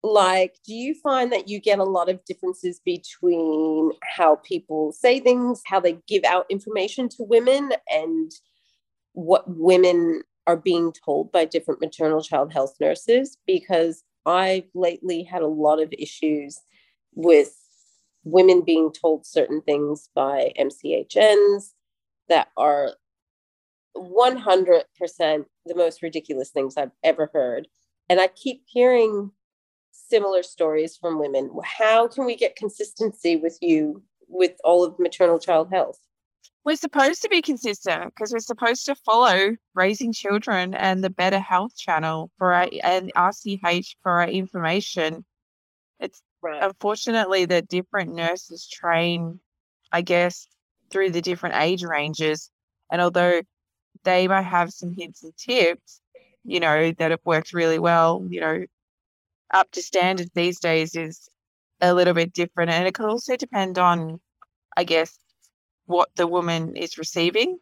like? 0.01 0.55
Do 0.65 0.73
you 0.73 0.95
find 0.95 1.31
that 1.33 1.47
you 1.47 1.59
get 1.59 1.79
a 1.79 1.83
lot 1.83 2.09
of 2.09 2.23
differences 2.25 2.81
between 2.83 3.91
how 4.03 4.37
people 4.37 4.91
say 4.91 5.19
things, 5.19 5.61
how 5.65 5.79
they 5.79 5.97
give 6.07 6.23
out 6.23 6.45
information 6.49 7.09
to 7.09 7.23
women, 7.23 7.73
and 7.89 8.31
what 9.13 9.43
women 9.47 10.23
are 10.47 10.57
being 10.57 10.91
told 10.91 11.31
by 11.31 11.45
different 11.45 11.81
maternal 11.81 12.21
child 12.21 12.53
health 12.53 12.75
nurses? 12.79 13.37
Because 13.45 14.03
I've 14.25 14.67
lately 14.73 15.23
had 15.23 15.41
a 15.41 15.47
lot 15.47 15.81
of 15.81 15.93
issues 15.97 16.59
with 17.13 17.55
women 18.23 18.61
being 18.61 18.91
told 18.91 19.25
certain 19.25 19.61
things 19.61 20.09
by 20.15 20.51
MCHNs 20.59 21.73
that 22.27 22.49
are 22.57 22.91
100% 23.95 24.83
the 25.65 25.75
most 25.75 26.01
ridiculous 26.01 26.49
things 26.49 26.75
I've 26.75 26.91
ever 27.03 27.29
heard. 27.33 27.67
And 28.09 28.19
I 28.19 28.27
keep 28.27 28.63
hearing 28.65 29.31
similar 29.91 30.43
stories 30.43 30.97
from 30.97 31.19
women. 31.19 31.49
How 31.63 32.07
can 32.07 32.25
we 32.25 32.35
get 32.35 32.55
consistency 32.55 33.35
with 33.35 33.57
you 33.61 34.03
with 34.27 34.53
all 34.63 34.83
of 34.83 34.99
maternal 34.99 35.39
child 35.39 35.69
health? 35.71 35.99
We're 36.65 36.75
supposed 36.75 37.21
to 37.21 37.29
be 37.29 37.43
consistent 37.43 38.05
because 38.05 38.33
we're 38.33 38.39
supposed 38.39 38.85
to 38.87 38.95
follow 38.95 39.55
raising 39.75 40.11
children 40.11 40.73
and 40.73 41.03
the 41.03 41.11
Better 41.11 41.39
Health 41.39 41.77
channel 41.77 42.31
for 42.39 42.53
our 42.53 42.67
and 42.83 43.11
RCH 43.15 43.95
for 44.01 44.13
our 44.21 44.27
information. 44.27 45.23
It's 45.99 46.21
Right. 46.41 46.63
unfortunately 46.63 47.45
the 47.45 47.61
different 47.61 48.13
nurses 48.13 48.67
train, 48.67 49.39
I 49.91 50.01
guess, 50.01 50.47
through 50.91 51.11
the 51.11 51.21
different 51.21 51.55
age 51.55 51.83
ranges. 51.83 52.51
And 52.91 53.01
although 53.01 53.41
they 54.03 54.27
might 54.27 54.43
have 54.43 54.71
some 54.71 54.93
hints 54.95 55.23
and 55.23 55.35
tips, 55.37 56.01
you 56.43 56.59
know, 56.59 56.91
that 56.93 57.11
have 57.11 57.21
worked 57.25 57.53
really 57.53 57.79
well, 57.79 58.25
you 58.29 58.41
know, 58.41 58.65
up 59.51 59.71
to 59.71 59.81
standard 59.81 60.29
these 60.35 60.59
days 60.59 60.95
is 60.95 61.29
a 61.81 61.93
little 61.93 62.13
bit 62.13 62.33
different. 62.33 62.71
And 62.71 62.87
it 62.87 62.95
could 62.95 63.09
also 63.09 63.37
depend 63.37 63.79
on, 63.79 64.21
I 64.77 64.83
guess, 64.83 65.19
what 65.85 66.09
the 66.15 66.27
woman 66.27 66.75
is 66.75 66.97
receiving. 66.97 67.57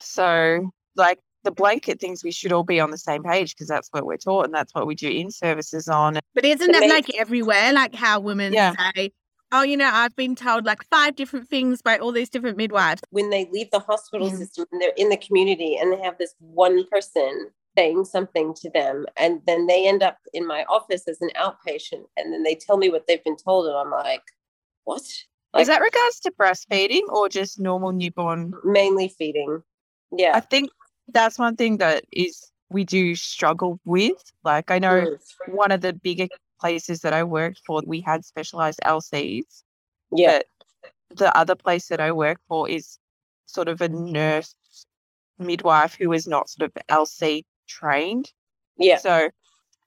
So, 0.00 0.70
like 0.96 1.18
the 1.44 1.50
blanket 1.50 2.00
things, 2.00 2.22
we 2.24 2.30
should 2.32 2.52
all 2.52 2.64
be 2.64 2.80
on 2.80 2.90
the 2.90 2.98
same 2.98 3.22
page 3.22 3.54
because 3.54 3.68
that's 3.68 3.88
what 3.90 4.06
we're 4.06 4.16
taught 4.16 4.44
and 4.46 4.54
that's 4.54 4.74
what 4.74 4.86
we 4.86 4.94
do 4.94 5.08
in 5.08 5.30
services 5.30 5.88
on. 5.88 6.18
But 6.34 6.44
isn't 6.44 6.68
It 6.68 6.72
that 6.72 6.80
makes- 6.80 7.08
like 7.08 7.14
everywhere? 7.18 7.72
Like 7.72 7.94
how 7.94 8.20
women 8.20 8.52
Yeah. 8.52 8.74
say, 8.94 9.12
oh, 9.52 9.62
you 9.62 9.76
know, 9.76 9.90
I've 9.92 10.14
been 10.16 10.34
told 10.34 10.64
like 10.64 10.82
five 10.90 11.16
different 11.16 11.48
things 11.48 11.82
by 11.82 11.98
all 11.98 12.12
these 12.12 12.30
different 12.30 12.56
midwives. 12.56 13.02
when 13.10 13.30
they 13.30 13.48
leave 13.52 13.70
the 13.70 13.80
hospital 13.80 14.30
Mm. 14.30 14.38
system 14.38 14.66
and 14.72 14.80
they're 14.80 14.92
in 14.96 15.08
the 15.08 15.16
community 15.16 15.76
and 15.76 15.92
they 15.92 16.00
have 16.02 16.16
this 16.18 16.34
one 16.38 16.86
person 16.88 17.50
saying 17.76 18.04
something 18.04 18.52
to 18.54 18.68
them 18.70 19.06
and 19.16 19.40
then 19.46 19.66
they 19.66 19.86
end 19.88 20.02
up 20.02 20.18
in 20.34 20.46
my 20.46 20.62
office 20.64 21.08
as 21.08 21.18
an 21.22 21.30
outpatient 21.36 22.04
and 22.18 22.30
then 22.32 22.42
they 22.42 22.54
tell 22.54 22.76
me 22.76 22.90
what 22.90 23.06
they've 23.06 23.24
been 23.24 23.36
told 23.36 23.66
and 23.66 23.74
i'm 23.74 23.90
like 23.90 24.20
what 24.84 25.00
is 25.58 25.68
that 25.68 25.80
regards 25.80 26.20
to 26.20 26.30
breastfeeding 26.32 27.02
or 27.08 27.28
just 27.28 27.60
normal 27.60 27.92
newborn? 27.92 28.52
mainly 28.64 29.08
feeding 29.08 29.62
Yeah. 30.16 30.32
I 30.34 30.40
think 30.40 30.70
that's 31.08 31.38
one 31.38 31.56
thing 31.56 31.78
that 31.78 32.04
is 32.12 32.50
we 32.70 32.84
do 32.84 33.14
struggle 33.14 33.78
with. 33.84 34.22
Like 34.44 34.70
I 34.70 34.78
know 34.78 35.06
Mm. 35.06 35.54
one 35.54 35.72
of 35.72 35.80
the 35.80 35.92
bigger 35.92 36.28
places 36.60 37.00
that 37.00 37.12
I 37.12 37.24
worked 37.24 37.60
for, 37.66 37.82
we 37.86 38.00
had 38.00 38.24
specialized 38.24 38.80
LCs. 38.84 39.62
yeah 40.14 40.40
But 41.08 41.18
the 41.18 41.36
other 41.36 41.54
place 41.54 41.88
that 41.88 42.00
I 42.00 42.12
work 42.12 42.38
for 42.48 42.68
is 42.68 42.98
sort 43.46 43.68
of 43.68 43.80
a 43.80 43.88
nurse 43.88 44.54
midwife 45.38 45.94
who 45.94 46.12
is 46.12 46.26
not 46.26 46.48
sort 46.48 46.70
of 46.70 46.82
LC 46.88 47.44
trained. 47.68 48.32
yeah 48.78 48.96
So, 48.96 49.30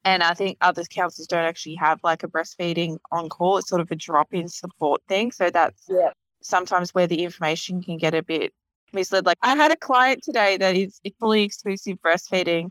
and 0.06 0.24
I 0.24 0.34
think 0.34 0.58
other 0.62 0.84
councils 0.84 1.28
don't 1.28 1.44
actually 1.44 1.76
have 1.76 2.00
like 2.04 2.24
a 2.24 2.28
breastfeeding 2.28 2.98
on 3.12 3.28
call. 3.28 3.58
It's 3.58 3.68
sort 3.68 3.82
of 3.82 3.91
a 3.91 3.96
drop 3.96 4.34
in 4.34 4.48
support 4.48 5.02
thing. 5.10 5.32
So 5.34 5.50
that's 5.50 5.84
yeah 5.89 6.12
sometimes 6.46 6.94
where 6.94 7.08
the 7.08 7.24
information 7.24 7.82
can 7.82 7.98
get 7.98 8.13
a 8.13 8.24
bit 8.24 8.54
misled. 8.94 9.26
Like 9.26 9.38
I 9.41 9.56
had 9.56 9.72
a 9.72 9.76
client 9.76 10.24
today 10.24 10.58
that 10.58 10.76
is 10.76 11.02
fully 11.20 11.44
exclusive 11.44 11.98
breastfeeding. 12.06 12.70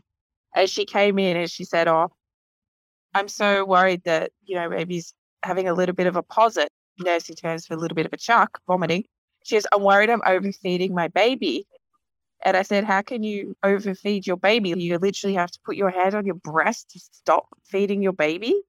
As 0.55 0.69
she 0.69 0.85
came 0.85 1.19
in 1.19 1.35
and 1.35 1.51
she 1.51 1.65
said, 1.65 1.89
Oh, 1.89 2.11
I'm 3.13 3.27
so 3.27 3.65
worried 3.65 4.03
that, 4.05 4.31
you 4.45 4.55
know, 4.55 4.69
baby's 4.69 5.13
having 5.43 5.67
a 5.67 5.73
little 5.73 5.93
bit 5.93 6.07
of 6.07 6.15
a 6.15 6.23
posset, 6.23 6.69
nursing 6.97 7.35
terms 7.35 7.67
for 7.67 7.73
a 7.73 7.77
little 7.77 7.95
bit 7.95 8.05
of 8.05 8.13
a 8.13 8.17
chuck, 8.17 8.59
vomiting. 8.65 9.03
She 9.43 9.55
says, 9.55 9.67
I'm 9.73 9.83
worried 9.83 10.09
I'm 10.09 10.21
overfeeding 10.25 10.95
my 10.95 11.09
baby. 11.09 11.67
And 12.45 12.55
I 12.55 12.61
said, 12.61 12.83
How 12.83 13.01
can 13.01 13.23
you 13.23 13.57
overfeed 13.63 14.27
your 14.27 14.37
baby? 14.37 14.69
You 14.77 14.99
literally 14.99 15.33
have 15.35 15.51
to 15.51 15.59
put 15.65 15.75
your 15.75 15.89
hand 15.89 16.13
on 16.13 16.25
your 16.27 16.35
breast 16.35 16.91
to 16.91 16.99
stop 16.99 17.47
feeding 17.65 18.03
your 18.03 18.13
baby. 18.13 18.61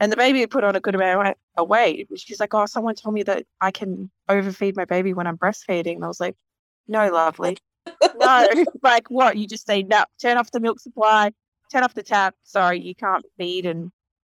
And 0.00 0.10
the 0.10 0.16
baby 0.16 0.40
had 0.40 0.50
put 0.50 0.64
on 0.64 0.74
a 0.74 0.80
good 0.80 0.96
amount 0.96 1.38
of 1.56 1.68
weight. 1.68 2.08
She's 2.16 2.40
like, 2.40 2.52
Oh, 2.52 2.66
someone 2.66 2.96
told 2.96 3.14
me 3.14 3.22
that 3.22 3.46
I 3.60 3.70
can 3.70 4.10
overfeed 4.28 4.76
my 4.76 4.84
baby 4.84 5.14
when 5.14 5.28
I'm 5.28 5.38
breastfeeding. 5.38 5.94
And 5.94 6.04
I 6.04 6.08
was 6.08 6.18
like, 6.18 6.34
No, 6.88 7.08
lovely. 7.10 7.58
No. 8.16 8.48
like, 8.82 9.08
what? 9.08 9.36
You 9.36 9.46
just 9.46 9.66
say, 9.66 9.84
No, 9.84 10.04
turn 10.20 10.36
off 10.36 10.50
the 10.50 10.60
milk 10.60 10.80
supply, 10.80 11.30
turn 11.70 11.84
off 11.84 11.94
the 11.94 12.02
tap. 12.02 12.34
Sorry, 12.42 12.80
you 12.80 12.96
can't 12.96 13.24
feed 13.38 13.66
and 13.66 13.92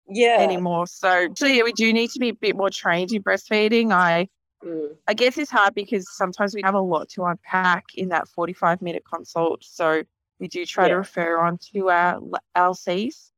yeah 0.07 0.37
anymore. 0.39 0.87
So, 0.87 1.27
so 1.35 1.45
yeah, 1.45 1.63
we 1.63 1.73
do 1.73 1.91
need 1.91 2.11
to 2.11 2.19
be 2.19 2.29
a 2.29 2.33
bit 2.33 2.55
more 2.55 2.69
trained 2.69 3.11
in 3.11 3.21
breastfeeding. 3.21 3.91
I 3.91 4.29
Mm. 4.63 4.95
I 5.07 5.13
guess 5.13 5.37
it's 5.37 5.51
hard 5.51 5.75
because 5.75 6.07
sometimes 6.15 6.55
we 6.55 6.61
have 6.63 6.73
a 6.73 6.79
lot 6.79 7.09
to 7.09 7.23
unpack 7.25 7.85
in 7.95 8.09
that 8.09 8.27
45 8.27 8.81
minute 8.81 9.03
consult. 9.11 9.63
So 9.63 10.03
we 10.39 10.47
do 10.47 10.65
try 10.65 10.85
Yeah. 10.85 10.89
to 10.89 10.97
refer 10.97 11.39
on 11.39 11.57
to 11.73 11.89
our 11.89 12.19
LCs. 12.55 13.31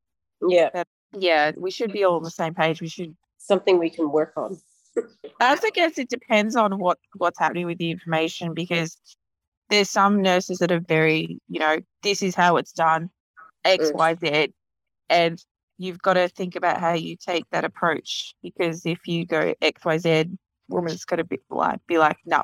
yeah 0.48 0.84
Yeah, 1.14 1.52
we 1.58 1.72
should 1.72 1.92
be 1.92 2.04
all 2.04 2.16
on 2.18 2.24
the 2.24 2.32
same 2.32 2.54
page. 2.54 2.82
We 2.82 2.88
should, 2.88 3.16
something 3.38 3.80
we 3.80 3.90
can 3.90 4.12
work 4.12 4.34
on 4.38 4.58
I 5.42 5.56
guess 5.74 5.98
it 5.98 6.10
depends 6.10 6.56
on 6.56 6.78
what 6.80 6.98
what's 7.16 7.40
happening 7.40 7.66
with 7.68 7.78
the 7.78 7.92
information 7.92 8.54
because 8.54 8.98
there's 9.70 9.90
some 9.90 10.22
nurses 10.22 10.58
that 10.60 10.72
are 10.72 10.80
very, 10.80 11.40
you 11.48 11.60
know, 11.60 11.78
this 12.02 12.22
is 12.24 12.34
how 12.36 12.58
it's 12.58 12.72
done, 12.72 13.10
X, 13.64 13.92
Mm. 13.92 13.96
Y, 13.96 14.16
Z, 14.16 14.54
and 15.10 15.44
you've 15.78 16.02
got 16.02 16.14
to 16.16 16.28
think 16.28 16.56
about 16.56 16.80
how 16.80 16.94
you 16.94 17.16
take 17.16 17.46
that 17.52 17.64
approach 17.64 18.34
because 18.42 18.86
if 18.86 19.00
you 19.06 19.26
go 19.26 19.54
X, 19.62 19.86
Y, 19.86 19.98
Z, 20.00 20.26
woman's 20.70 21.06
got 21.06 21.18
to 21.18 21.24
be 21.24 21.40
like, 21.50 21.86
be 21.88 21.98
like, 21.98 22.18
no, 22.26 22.44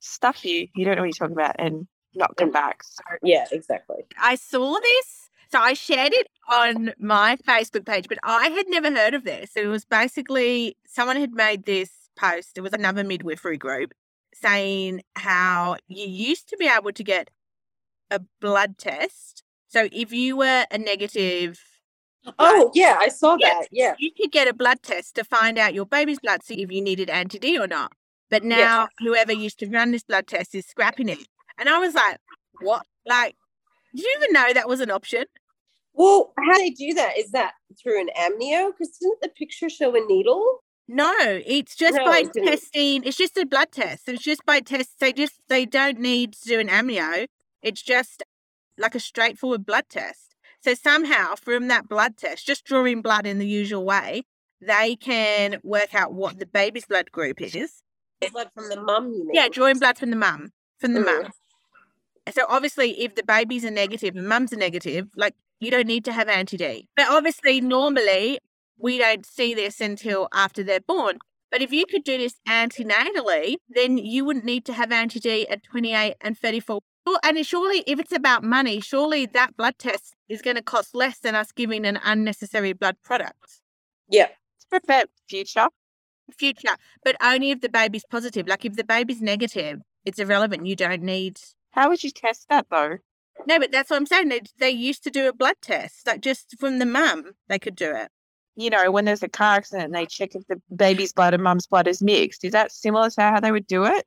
stuff 0.00 0.44
you, 0.44 0.68
you 0.74 0.84
don't 0.84 0.96
know 0.96 1.02
what 1.02 1.06
you're 1.06 1.28
talking 1.28 1.36
about, 1.36 1.56
and 1.58 1.86
not 2.14 2.36
come 2.36 2.50
back. 2.50 2.82
So 2.82 3.02
Yeah, 3.22 3.46
exactly. 3.52 4.04
I 4.20 4.34
saw 4.34 4.78
this. 4.80 5.30
So 5.50 5.58
I 5.58 5.72
shared 5.72 6.12
it 6.12 6.28
on 6.50 6.92
my 6.98 7.36
Facebook 7.36 7.86
page, 7.86 8.06
but 8.08 8.18
I 8.22 8.48
had 8.48 8.66
never 8.68 8.90
heard 8.90 9.14
of 9.14 9.24
this. 9.24 9.52
It 9.56 9.66
was 9.66 9.84
basically 9.84 10.76
someone 10.86 11.16
had 11.16 11.32
made 11.32 11.64
this 11.64 11.90
post. 12.16 12.58
It 12.58 12.60
was 12.60 12.74
another 12.74 13.02
midwifery 13.02 13.56
group 13.56 13.94
saying 14.34 15.02
how 15.16 15.76
you 15.86 16.06
used 16.06 16.48
to 16.50 16.56
be 16.58 16.68
able 16.68 16.92
to 16.92 17.02
get 17.02 17.30
a 18.10 18.20
blood 18.40 18.76
test. 18.76 19.42
So 19.68 19.88
if 19.90 20.12
you 20.12 20.36
were 20.36 20.66
a 20.70 20.78
negative, 20.78 21.62
Oh, 22.38 22.70
yeah, 22.74 22.96
I 23.00 23.08
saw 23.08 23.36
Yes. 23.38 23.62
that. 23.62 23.68
Yeah. 23.72 23.94
you 23.98 24.10
could 24.12 24.32
get 24.32 24.48
a 24.48 24.54
blood 24.54 24.82
test 24.82 25.14
to 25.16 25.24
find 25.24 25.58
out 25.58 25.74
your 25.74 25.86
baby's 25.86 26.18
blood, 26.20 26.42
see 26.42 26.62
if 26.62 26.70
you 26.72 26.80
needed 26.80 27.10
anti 27.10 27.38
D 27.38 27.58
or 27.58 27.66
not. 27.66 27.92
But 28.30 28.42
Yes. 28.44 28.58
now 28.60 28.88
whoever 28.98 29.32
used 29.32 29.58
to 29.60 29.66
run 29.68 29.90
this 29.92 30.02
blood 30.04 30.26
test 30.26 30.54
is 30.54 30.66
scrapping 30.66 31.08
it. 31.08 31.26
And 31.58 31.68
I 31.68 31.78
was 31.78 31.94
like, 31.94 32.18
what? 32.60 32.86
Like, 33.06 33.36
did 33.94 34.04
you 34.04 34.14
even 34.18 34.32
know 34.32 34.52
that 34.52 34.68
was 34.68 34.80
an 34.80 34.90
option? 34.90 35.24
Well, 35.94 36.32
how 36.38 36.52
do 36.54 36.58
they 36.58 36.70
do 36.70 36.94
that? 36.94 37.18
Is 37.18 37.30
that 37.32 37.54
through 37.82 38.00
an 38.00 38.10
amnio? 38.16 38.70
Because 38.70 38.96
didn't 39.00 39.20
the 39.22 39.28
picture 39.30 39.68
show 39.68 39.96
a 39.96 40.00
needle? 40.06 40.62
No, 40.86 41.14
it's 41.20 41.74
just 41.74 41.96
No, 41.96 42.04
by 42.04 42.18
it 42.20 42.32
testing. 42.44 43.02
It's 43.04 43.16
just 43.16 43.36
a 43.36 43.44
blood 43.44 43.72
test. 43.72 44.08
It's 44.08 44.22
just 44.22 44.44
by 44.46 44.60
test. 44.60 45.00
They 45.00 45.12
just 45.12 45.34
they 45.48 45.66
don't 45.66 45.98
need 45.98 46.34
to 46.34 46.48
do 46.48 46.60
an 46.60 46.68
amnio. 46.68 47.26
It's 47.62 47.82
just 47.82 48.22
like 48.78 48.94
a 48.94 49.00
straightforward 49.00 49.66
blood 49.66 49.84
test. 49.90 50.27
So 50.60 50.74
somehow 50.74 51.34
from 51.36 51.68
that 51.68 51.88
blood 51.88 52.16
test, 52.16 52.46
just 52.46 52.64
drawing 52.64 53.00
blood 53.02 53.26
in 53.26 53.38
the 53.38 53.46
usual 53.46 53.84
way, 53.84 54.22
they 54.60 54.96
can 54.96 55.60
work 55.62 55.94
out 55.94 56.12
what 56.12 56.38
the 56.38 56.46
baby's 56.46 56.84
blood 56.86 57.12
group 57.12 57.40
is. 57.40 57.82
Blood 58.32 58.50
from 58.54 58.68
the 58.68 58.80
mum, 58.82 59.12
you 59.12 59.20
mean? 59.20 59.30
Yeah, 59.34 59.48
drawing 59.48 59.78
blood 59.78 59.96
from 59.98 60.10
the 60.10 60.16
mum, 60.16 60.50
from 60.78 60.94
the 60.94 61.00
Mm. 61.00 61.06
mum. 61.22 61.32
So 62.34 62.44
obviously, 62.48 63.00
if 63.00 63.14
the 63.14 63.22
babies 63.22 63.64
are 63.64 63.70
negative 63.70 64.16
and 64.16 64.28
mum's 64.28 64.52
are 64.52 64.56
negative, 64.56 65.08
like 65.16 65.34
you 65.60 65.70
don't 65.70 65.86
need 65.86 66.04
to 66.06 66.12
have 66.12 66.28
anti 66.28 66.56
D. 66.56 66.88
But 66.96 67.08
obviously, 67.08 67.60
normally 67.60 68.40
we 68.76 68.98
don't 68.98 69.24
see 69.24 69.54
this 69.54 69.80
until 69.80 70.28
after 70.32 70.62
they're 70.62 70.80
born. 70.80 71.18
But 71.50 71.62
if 71.62 71.72
you 71.72 71.86
could 71.86 72.04
do 72.04 72.18
this 72.18 72.36
antenatally, 72.46 73.56
then 73.68 73.98
you 73.98 74.24
wouldn't 74.24 74.44
need 74.44 74.64
to 74.66 74.72
have 74.72 74.92
anti 74.92 75.18
D 75.18 75.48
at 75.48 75.62
28 75.64 76.16
and 76.20 76.38
34. 76.38 76.80
And 77.22 77.46
surely, 77.46 77.82
if 77.86 77.98
it's 77.98 78.12
about 78.12 78.44
money, 78.44 78.80
surely 78.80 79.24
that 79.26 79.56
blood 79.56 79.78
test 79.78 80.14
is 80.28 80.42
going 80.42 80.56
to 80.56 80.62
cost 80.62 80.94
less 80.94 81.18
than 81.18 81.34
us 81.34 81.52
giving 81.52 81.86
an 81.86 81.98
unnecessary 82.04 82.74
blood 82.74 82.96
product. 83.02 83.62
Yeah. 84.10 84.26
to 84.26 84.66
prevent 84.68 85.10
future. 85.28 85.68
Future, 86.36 86.76
but 87.02 87.16
only 87.22 87.52
if 87.52 87.62
the 87.62 87.70
baby's 87.70 88.04
positive. 88.04 88.46
Like 88.46 88.66
if 88.66 88.76
the 88.76 88.84
baby's 88.84 89.22
negative, 89.22 89.80
it's 90.04 90.18
irrelevant. 90.18 90.66
You 90.66 90.76
don't 90.76 91.02
need 91.02 91.40
How 91.70 91.88
would 91.88 92.04
you 92.04 92.10
test 92.10 92.50
that 92.50 92.66
though? 92.70 92.98
No, 93.46 93.58
but 93.58 93.72
that's 93.72 93.88
what 93.88 93.96
I'm 93.96 94.04
saying. 94.04 94.28
They 94.28 94.40
they 94.58 94.70
used 94.70 95.02
to 95.04 95.10
do 95.10 95.26
a 95.26 95.32
blood 95.32 95.56
test, 95.62 96.06
like 96.06 96.20
just 96.20 96.54
from 96.58 96.80
the 96.80 96.86
mum, 96.86 97.32
they 97.48 97.58
could 97.58 97.76
do 97.76 97.94
it. 97.94 98.10
You 98.58 98.70
know, 98.70 98.90
when 98.90 99.04
there's 99.04 99.22
a 99.22 99.28
car 99.28 99.54
accident 99.54 99.84
and 99.84 99.94
they 99.94 100.04
check 100.04 100.34
if 100.34 100.44
the 100.48 100.60
baby's 100.74 101.12
blood 101.12 101.32
and 101.32 101.44
mum's 101.44 101.68
blood 101.68 101.86
is 101.86 102.02
mixed. 102.02 102.44
Is 102.44 102.50
that 102.52 102.72
similar 102.72 103.08
to 103.08 103.20
how 103.20 103.38
they 103.38 103.52
would 103.52 103.68
do 103.68 103.84
it? 103.84 104.04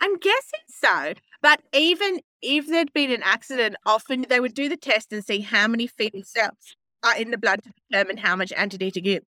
I'm 0.00 0.18
guessing 0.18 0.60
so. 0.68 1.12
But 1.42 1.62
even 1.72 2.18
if 2.42 2.66
there'd 2.66 2.92
been 2.92 3.12
an 3.12 3.22
accident, 3.22 3.76
often 3.86 4.26
they 4.28 4.40
would 4.40 4.54
do 4.54 4.68
the 4.68 4.76
test 4.76 5.12
and 5.12 5.24
see 5.24 5.42
how 5.42 5.68
many 5.68 5.86
fetal 5.86 6.24
cells 6.24 6.76
are 7.04 7.16
in 7.16 7.30
the 7.30 7.38
blood 7.38 7.62
to 7.62 7.72
determine 7.88 8.16
how 8.16 8.34
much 8.34 8.52
anti 8.52 8.90
to 8.90 9.00
give. 9.00 9.22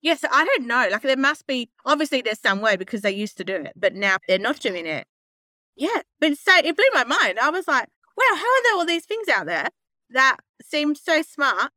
Yes, 0.00 0.24
I 0.24 0.44
don't 0.46 0.66
know. 0.66 0.88
Like 0.90 1.02
there 1.02 1.14
must 1.14 1.46
be 1.46 1.68
obviously 1.84 2.22
there's 2.22 2.40
some 2.40 2.62
way 2.62 2.76
because 2.76 3.02
they 3.02 3.12
used 3.12 3.36
to 3.36 3.44
do 3.44 3.56
it, 3.56 3.72
but 3.76 3.94
now 3.94 4.16
they're 4.26 4.38
not 4.38 4.58
doing 4.58 4.86
it. 4.86 5.06
Yeah, 5.76 6.00
but 6.18 6.38
so 6.38 6.52
it 6.56 6.76
blew 6.76 6.88
my 6.94 7.04
mind. 7.04 7.38
I 7.38 7.50
was 7.50 7.68
like, 7.68 7.88
wow, 8.16 8.36
how 8.36 8.36
are 8.36 8.62
there 8.64 8.74
all 8.74 8.86
these 8.86 9.04
things 9.04 9.28
out 9.28 9.44
there 9.44 9.68
that 10.10 10.38
seem 10.62 10.94
so 10.94 11.20
smart? 11.20 11.72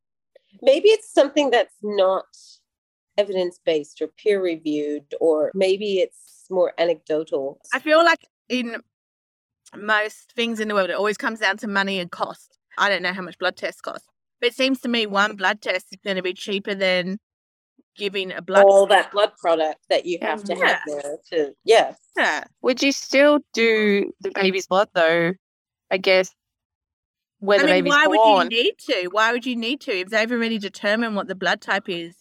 Maybe 0.61 0.89
it's 0.89 1.11
something 1.13 1.49
that's 1.51 1.75
not 1.81 2.25
evidence 3.17 3.59
based 3.65 4.01
or 4.01 4.07
peer 4.07 4.41
reviewed, 4.41 5.13
or 5.19 5.51
maybe 5.53 5.99
it's 5.99 6.45
more 6.49 6.73
anecdotal. 6.77 7.59
I 7.73 7.79
feel 7.79 8.03
like 8.03 8.25
in 8.49 8.81
most 9.75 10.31
things 10.35 10.59
in 10.59 10.67
the 10.67 10.75
world, 10.75 10.89
it 10.89 10.95
always 10.95 11.17
comes 11.17 11.39
down 11.39 11.57
to 11.57 11.67
money 11.67 11.99
and 11.99 12.11
cost. 12.11 12.57
I 12.77 12.89
don't 12.89 13.01
know 13.01 13.13
how 13.13 13.21
much 13.21 13.37
blood 13.37 13.55
tests 13.55 13.81
cost, 13.81 14.05
but 14.39 14.47
it 14.47 14.53
seems 14.55 14.81
to 14.81 14.89
me 14.89 15.05
one 15.05 15.35
blood 15.35 15.61
test 15.61 15.87
is 15.91 15.99
going 16.03 16.17
to 16.17 16.21
be 16.23 16.33
cheaper 16.33 16.75
than 16.75 17.17
giving 17.97 18.31
a 18.31 18.41
blood. 18.41 18.65
all 18.65 18.85
that 18.87 19.11
blood 19.11 19.31
product 19.39 19.79
that 19.89 20.05
you 20.05 20.19
have 20.21 20.43
to 20.43 20.55
Yeah. 20.55 20.65
have 20.67 20.79
there 20.85 21.17
to 21.31 21.55
yeah 21.63 21.95
Yeah. 22.17 22.43
Would 22.61 22.83
you 22.83 22.91
still 22.91 23.39
do 23.53 24.11
the 24.21 24.31
baby's 24.31 24.67
blood 24.67 24.89
though? 24.93 25.33
I 25.91 25.97
guess 25.97 26.31
when 27.39 27.59
I 27.59 27.63
the 27.63 27.67
mean, 27.67 27.83
baby's 27.83 27.89
why 27.91 28.05
born. 28.05 28.17
would 28.17 28.51
you 28.53 28.63
need 28.63 28.77
to? 28.79 29.09
Why 29.11 29.31
would 29.31 29.45
you 29.45 29.55
need 29.55 29.81
to 29.81 29.91
if 29.91 30.09
they've 30.09 30.31
already 30.31 30.57
determined 30.57 31.15
what 31.15 31.27
the 31.27 31.35
blood 31.35 31.61
type 31.61 31.89
is? 31.89 32.15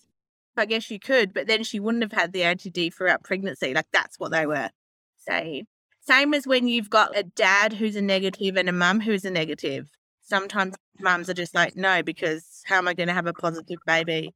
I 0.56 0.66
guess 0.66 0.90
you 0.90 1.00
could, 1.00 1.34
but 1.34 1.46
then 1.46 1.64
she 1.64 1.80
wouldn't 1.80 2.04
have 2.04 2.12
had 2.12 2.32
the 2.32 2.44
anti 2.44 2.70
D 2.70 2.90
throughout 2.90 3.24
pregnancy. 3.24 3.74
Like 3.74 3.86
that's 3.92 4.18
what 4.18 4.32
they 4.32 4.46
were 4.46 4.70
saying. 5.18 5.66
Same 6.00 6.34
as 6.34 6.46
when 6.46 6.68
you've 6.68 6.90
got 6.90 7.16
a 7.16 7.22
dad 7.22 7.72
who's 7.72 7.96
a 7.96 8.02
negative 8.02 8.56
and 8.56 8.68
a 8.68 8.72
mum 8.72 9.00
who's 9.00 9.24
a 9.24 9.30
negative. 9.30 9.88
Sometimes 10.20 10.74
mums 11.00 11.28
are 11.28 11.34
just 11.34 11.54
like, 11.54 11.76
no, 11.76 12.02
because 12.02 12.62
how 12.66 12.76
am 12.76 12.88
I 12.88 12.94
going 12.94 13.08
to 13.08 13.14
have 13.14 13.26
a 13.26 13.32
positive 13.32 13.78
baby? 13.86 14.34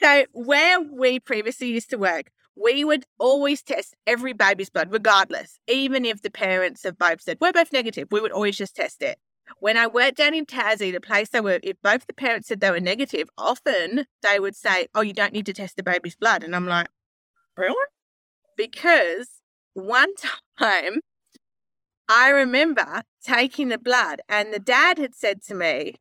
So 0.00 0.24
where 0.32 0.80
we 0.80 1.20
previously 1.20 1.68
used 1.68 1.90
to 1.90 1.98
work, 1.98 2.30
we 2.56 2.84
would 2.84 3.04
always 3.18 3.62
test 3.62 3.94
every 4.06 4.32
baby's 4.32 4.70
blood, 4.70 4.92
regardless, 4.92 5.58
even 5.68 6.04
if 6.04 6.22
the 6.22 6.30
parents 6.30 6.82
have 6.84 6.98
both 6.98 7.20
said 7.20 7.38
we're 7.40 7.52
both 7.52 7.72
negative. 7.72 8.08
We 8.10 8.20
would 8.20 8.32
always 8.32 8.56
just 8.56 8.74
test 8.76 9.02
it. 9.02 9.18
When 9.60 9.76
I 9.76 9.86
worked 9.86 10.16
down 10.16 10.34
in 10.34 10.46
Tassie, 10.46 10.92
the 10.92 11.00
place 11.00 11.30
they 11.30 11.40
were, 11.40 11.60
if 11.62 11.80
both 11.82 12.06
the 12.06 12.12
parents 12.12 12.48
said 12.48 12.60
they 12.60 12.70
were 12.70 12.80
negative, 12.80 13.28
often 13.36 14.06
they 14.22 14.38
would 14.38 14.56
say, 14.56 14.86
Oh, 14.94 15.00
you 15.00 15.12
don't 15.12 15.32
need 15.32 15.46
to 15.46 15.52
test 15.52 15.76
the 15.76 15.82
baby's 15.82 16.16
blood. 16.16 16.42
And 16.44 16.54
I'm 16.54 16.66
like, 16.66 16.88
Really? 17.56 17.74
Because 18.56 19.28
one 19.74 20.14
time 20.58 21.00
I 22.08 22.30
remember 22.30 23.02
taking 23.22 23.68
the 23.68 23.78
blood, 23.78 24.22
and 24.28 24.52
the 24.52 24.58
dad 24.58 24.98
had 24.98 25.14
said 25.14 25.42
to 25.44 25.54
me, 25.54 25.96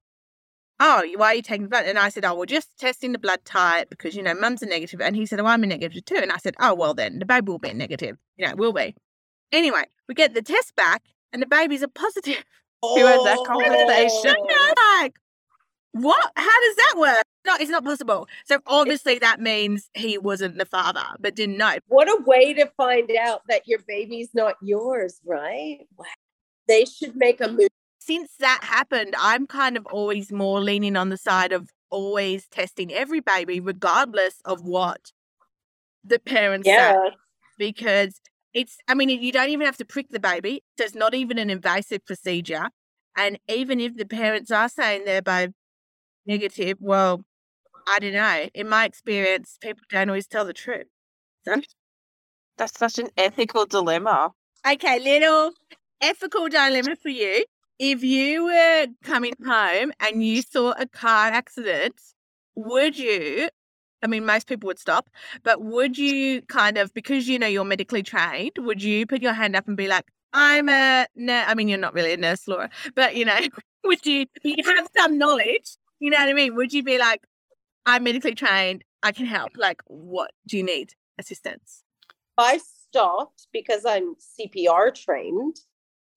Oh, 0.80 1.04
why 1.16 1.28
are 1.28 1.36
you 1.36 1.42
taking 1.42 1.64
the 1.64 1.70
blood? 1.70 1.86
And 1.86 1.98
I 1.98 2.10
said, 2.10 2.24
Oh, 2.24 2.36
we're 2.36 2.46
just 2.46 2.78
testing 2.78 3.12
the 3.12 3.20
blood 3.20 3.44
type 3.44 3.90
because, 3.90 4.16
you 4.16 4.22
know, 4.22 4.36
mum's 4.36 4.62
a 4.62 4.68
negative. 4.68 5.02
And 5.02 5.16
he 5.16 5.26
said, 5.26 5.40
Oh, 5.40 5.46
I'm 5.46 5.64
a 5.64 5.68
negative 5.68 6.06
too. 6.06 6.20
And 6.22 6.32
I 6.32 6.38
said, 6.38 6.56
Oh, 6.60 6.76
well, 6.76 6.94
then 6.94 7.20
the 7.20 7.26
baby 7.26 7.52
will 7.52 7.60
be 7.60 7.74
negative. 7.74 8.18
You 8.38 8.46
know, 8.46 8.52
it 8.52 8.58
will 8.58 8.74
be. 8.74 8.96
Anyway, 9.52 9.84
we 10.08 10.14
get 10.14 10.34
the 10.34 10.42
test 10.42 10.76
back, 10.76 11.04
and 11.34 11.42
the 11.42 11.48
baby's 11.48 11.82
a 11.82 11.88
positive. 11.88 12.44
Who 12.82 13.06
had 13.06 13.20
that 13.22 13.38
oh, 13.40 13.46
conversation? 13.46 14.36
And 14.38 14.76
like, 15.02 15.16
what? 15.94 16.32
How 16.36 16.62
does 16.62 16.76
that 16.76 16.96
work? 16.98 17.24
No, 17.46 17.56
it's 17.60 17.72
not 17.72 17.84
possible. 17.84 18.28
So 18.46 18.60
obviously 18.68 19.20
that 19.20 19.40
means 19.40 19.90
he 19.94 20.18
wasn't 20.18 20.58
the 20.58 20.66
father, 20.66 21.06
but 21.20 21.36
didn't 21.36 21.58
know. 21.58 21.78
what 21.88 22.08
a 22.10 22.22
way 22.26 22.54
to 22.54 22.70
find 22.78 23.10
out 23.20 23.42
that 23.48 23.68
your 23.68 23.80
baby's 23.88 24.30
not 24.34 24.56
yours 24.62 25.22
right 25.26 25.80
wow. 25.98 26.06
they 26.68 26.84
should 26.84 27.16
make 27.16 27.40
a 27.40 27.48
movie 27.48 27.68
Since 28.00 28.32
that 28.40 28.60
happened, 28.64 29.16
I'm 29.18 29.48
kind 29.48 29.78
of 29.78 29.86
always 29.88 30.32
more 30.32 30.60
leaning 30.60 30.96
on 30.98 31.10
the 31.10 31.18
side 31.18 31.52
of 31.54 31.70
always 31.90 32.48
testing 32.48 32.92
every 32.92 33.22
baby, 33.22 33.60
regardless 33.60 34.42
of 34.46 34.64
what 34.64 35.12
the 36.04 36.20
parents 36.20 36.68
say. 36.68 36.96
because 37.58 38.20
it's 38.60 38.78
i 38.88 38.94
mean 38.96 39.10
you 39.10 39.32
don't 39.32 39.50
even 39.50 39.66
have 39.66 39.78
to 39.78 39.86
prick 39.86 40.08
the 40.10 40.20
baby. 40.20 40.64
So 40.78 40.86
it's 40.86 40.96
not 40.96 41.14
even 41.14 41.38
an 41.38 41.50
invasive 41.50 42.06
procedure. 42.06 42.68
And 43.16 43.40
even 43.48 43.80
if 43.80 43.96
the 43.98 44.06
parents 44.06 44.52
are 44.52 44.70
saying 44.70 45.06
they're 45.06 45.22
both 45.22 45.52
negative 46.26 46.78
well 46.82 47.24
i 47.88 48.00
don't 48.00 48.14
know. 48.14 48.40
In 48.54 48.68
my 48.70 48.84
experience 48.86 49.58
people 49.62 49.84
don't 49.90 50.10
always 50.10 50.28
tell 50.28 50.46
the 50.46 50.54
truth. 50.54 50.88
So 51.46 51.62
That's 52.58 52.78
such 52.78 52.98
an 53.04 53.10
ethical 53.18 53.66
dilemma. 53.66 54.32
okay 54.74 55.00
little 55.00 55.52
ethical 56.02 56.50
dilemma 56.50 56.96
for 56.96 57.10
you. 57.10 57.46
If 57.80 58.04
you 58.04 58.46
were 58.46 58.88
coming 59.04 59.34
home 59.46 59.92
and 60.00 60.24
you 60.26 60.42
saw 60.42 60.74
a 60.86 60.88
car 60.88 61.28
accident 61.42 61.96
would 62.56 62.98
you 62.98 63.50
I 64.04 64.08
mean, 64.08 64.26
most 64.26 64.48
people 64.48 64.68
would 64.68 64.80
stop, 64.80 65.10
but 65.44 65.62
would 65.62 65.98
you 65.98 66.42
kind 66.44 66.78
of, 66.78 66.94
because 66.94 67.28
you 67.28 67.40
know 67.40 67.48
you're 67.48 67.64
medically 67.66 68.04
trained, 68.04 68.52
would 68.58 68.82
you 68.82 69.06
put 69.06 69.22
your 69.22 69.34
hand 69.34 69.56
up 69.56 69.68
and 69.68 69.76
be 69.78 69.88
like, 69.88 70.06
I'm 70.34 70.70
a 70.70 71.08
nurse? 71.16 71.46
I 71.48 71.56
mean, 71.56 71.68
you're 71.68 71.78
not 71.80 71.94
really 71.94 72.14
a 72.14 72.18
nurse, 72.18 72.48
Laura, 72.48 72.70
but 72.96 73.16
you 73.16 73.26
know, 73.26 73.40
would 73.86 74.06
you, 74.06 74.26
you 74.44 74.64
have 74.66 74.88
some 74.96 75.18
knowledge? 75.18 75.78
You 76.00 76.12
know 76.12 76.18
what 76.18 76.30
I 76.30 76.34
mean? 76.34 76.56
Would 76.56 76.74
you 76.74 76.84
be 76.84 76.98
like, 77.00 77.24
I'm 77.86 78.04
medically 78.04 78.36
trained, 78.36 78.84
I 79.02 79.12
can 79.12 79.26
help? 79.26 79.52
Like, 79.58 79.82
what 79.88 80.32
do 80.48 80.58
you 80.58 80.64
need 80.64 80.94
assistance? 81.18 81.84
i 82.38 82.60
stopped 82.60 83.48
because 83.52 83.86
i'm 83.86 84.16
cpr 84.40 84.94
trained 84.94 85.56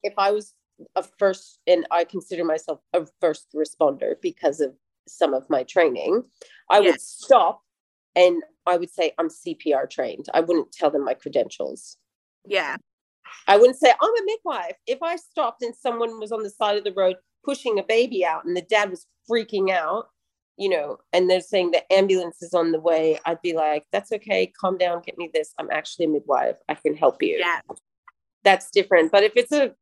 if 0.03 0.13
i 0.19 0.31
was 0.31 0.55
a 0.97 1.03
first 1.19 1.59
and 1.67 1.87
i 1.91 2.05
consider 2.05 2.45
myself 2.45 2.81
a 2.93 3.07
first 3.21 3.49
responder 3.55 4.15
because 4.21 4.61
of 4.61 4.75
some 5.09 5.35
of 5.35 5.49
my 5.49 5.63
training 5.63 6.23
i 6.71 6.79
Yeah. 6.79 6.91
would 6.91 7.01
stop 7.01 7.63
and 8.17 8.43
i 8.67 8.77
would 8.77 8.91
say 8.91 9.13
i'm 9.19 9.29
cpr 9.29 9.89
trained 9.89 10.27
i 10.35 10.41
wouldn't 10.41 10.73
tell 10.73 10.91
them 10.91 11.05
my 11.05 11.15
credentials 11.15 11.97
Yeah. 12.47 12.77
I 13.47 13.57
wouldn't 13.57 13.79
say 13.79 13.91
I'm 14.01 14.11
a 14.11 14.25
midwife. 14.25 14.77
If 14.87 15.03
I 15.03 15.17
stopped 15.17 15.63
and 15.63 15.75
someone 15.75 16.19
was 16.19 16.33
on 16.33 16.43
the 16.43 16.51
side 16.51 16.77
of 16.77 16.85
the 16.85 16.93
road 16.93 17.17
pushing 17.45 17.79
a 17.79 17.83
baby 17.83 18.25
out 18.25 18.45
and 18.45 18.57
the 18.57 18.63
dad 18.63 18.91
was 18.91 19.07
freaking 19.31 19.71
out, 19.71 20.09
you 20.57 20.69
know, 20.69 20.99
and 21.13 21.29
they're 21.31 21.41
saying 21.41 21.71
the 21.71 21.91
ambulance 21.93 22.43
is 22.43 22.55
on 22.55 22.73
the 22.73 22.81
way, 22.81 23.19
I'd 23.25 23.41
be 23.43 23.55
like, 23.55 23.85
that's 23.93 24.13
okay, 24.13 24.47
calm 24.61 24.77
down, 24.79 25.03
get 25.07 25.17
me 25.17 25.31
this. 25.33 25.55
I'm 25.59 25.71
actually 25.71 26.07
a 26.07 26.09
midwife. 26.09 26.57
I 26.69 26.75
can 26.75 26.97
help 26.97 27.23
you. 27.23 27.37
Yeah. 27.39 27.61
That's 28.43 28.71
different. 28.71 29.13
But 29.13 29.23
if 29.23 29.33
it's 29.37 29.53
a 29.53 29.75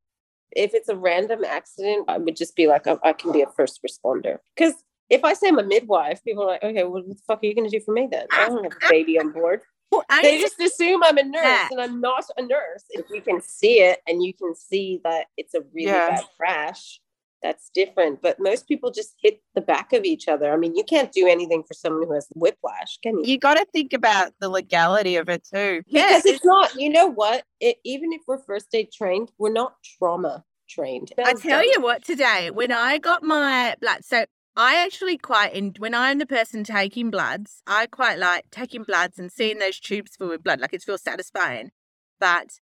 if 0.53 0.75
it's 0.75 0.89
a 0.89 0.97
random 0.97 1.45
accident, 1.45 2.07
I 2.09 2.19
would 2.19 2.37
just 2.37 2.57
be 2.57 2.67
like, 2.67 2.87
I, 2.87 2.97
I 3.05 3.13
can 3.13 3.33
be 3.33 3.43
a 3.43 3.47
first 3.57 3.81
responder. 3.83 4.39
Because 4.57 4.75
if 5.11 5.25
I 5.25 5.33
say 5.35 5.49
I'm 5.49 5.59
a 5.59 5.63
midwife, 5.63 6.23
people 6.25 6.45
are 6.45 6.47
like, 6.49 6.63
okay, 6.63 6.85
well, 6.85 7.03
what 7.03 7.09
the 7.09 7.17
fuck 7.27 7.43
are 7.43 7.47
you 7.47 7.55
going 7.55 7.69
to 7.69 7.79
do 7.79 7.83
for 7.85 7.93
me 7.93 8.09
then? 8.11 8.27
I 8.33 8.47
don't 8.49 8.63
have 8.65 8.73
a 8.73 8.89
baby 8.91 9.19
on 9.19 9.33
board. 9.33 9.63
Well, 9.91 10.05
They 10.23 10.39
just 10.41 10.61
assume 10.61 11.03
I'm 11.03 11.17
a 11.17 11.25
nurse 11.25 11.71
and 11.71 11.81
I'm 11.81 12.01
not 12.01 12.25
a 12.37 12.43
nurse. 12.43 12.85
If 12.91 13.07
you 13.11 13.23
can 13.23 13.41
see 13.41 13.81
it 13.81 14.01
and 14.07 14.23
you 14.23 14.35
can 14.35 14.55
see 14.55 15.01
that 15.05 15.27
it's 15.39 15.55
a 15.55 15.61
really 15.73 15.93
Yeah. 15.93 16.09
bad 16.11 16.25
crash, 16.37 17.01
that's 17.43 17.71
different. 17.71 18.21
But 18.21 18.39
most 18.39 18.69
people 18.69 18.91
just 18.91 19.15
hit 19.23 19.41
the 19.55 19.63
back 19.63 19.95
of 19.95 20.05
each 20.05 20.29
other. 20.29 20.53
I 20.53 20.57
mean, 20.59 20.75
you 20.77 20.85
can't 20.85 21.11
do 21.11 21.27
anything 21.27 21.63
for 21.63 21.73
someone 21.73 22.07
who 22.07 22.13
has 22.13 22.27
whiplash, 22.35 22.99
can 23.03 23.17
you? 23.19 23.25
You 23.25 23.39
got 23.39 23.55
to 23.55 23.65
think 23.73 23.95
about 23.95 24.33
the 24.41 24.51
legality 24.51 25.17
of 25.17 25.31
it 25.31 25.45
too. 25.45 25.83
Yeah, 25.87 26.09
because 26.09 26.27
it's 26.27 26.45
not, 26.45 26.75
you 26.75 26.91
know 26.91 27.07
what? 27.07 27.45
It, 27.61 27.79
even 27.85 28.13
if 28.13 28.21
we're 28.27 28.43
first 28.43 28.67
aid 28.75 28.93
trained, 28.93 29.31
we're 29.39 29.53
not 29.53 29.75
trauma 29.99 30.45
trained. 30.69 31.13
I 31.17 31.33
tell 31.33 31.65
you 31.65 31.81
what, 31.81 32.05
today 32.05 32.51
when 32.51 32.73
I 32.73 32.99
got 32.99 33.23
my 33.23 33.75
blood, 33.81 34.05
so 34.05 34.27
I 34.59 34.75
actually 34.85 35.17
quite, 35.17 35.55
in, 35.55 35.73
when 35.79 35.95
I'm 35.95 36.19
the 36.19 36.27
person 36.27 36.65
taking 36.65 37.11
bloods, 37.11 37.63
I 37.67 37.87
quite 37.87 38.19
like 38.19 38.51
taking 38.51 38.83
bloods 38.83 39.17
and 39.17 39.31
seeing 39.31 39.61
those 39.61 39.79
tubes 39.79 40.17
full 40.17 40.29
with 40.31 40.43
blood. 40.43 40.59
Like 40.61 40.75
it 40.75 40.83
feels 40.83 41.01
satisfying. 41.01 41.71
But 42.19 42.59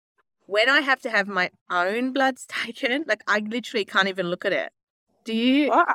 when 0.46 0.70
I 0.70 0.80
have 0.80 1.02
to 1.02 1.10
have 1.10 1.28
my 1.28 1.52
own 1.70 2.14
bloods 2.14 2.46
taken, 2.66 3.04
like 3.08 3.22
I 3.28 3.40
literally 3.40 3.84
can't 3.84 4.08
even 4.08 4.28
look 4.28 4.46
at 4.46 4.54
it. 4.54 4.72
Do 5.26 5.36
you? 5.36 5.70
Well, 5.70 5.86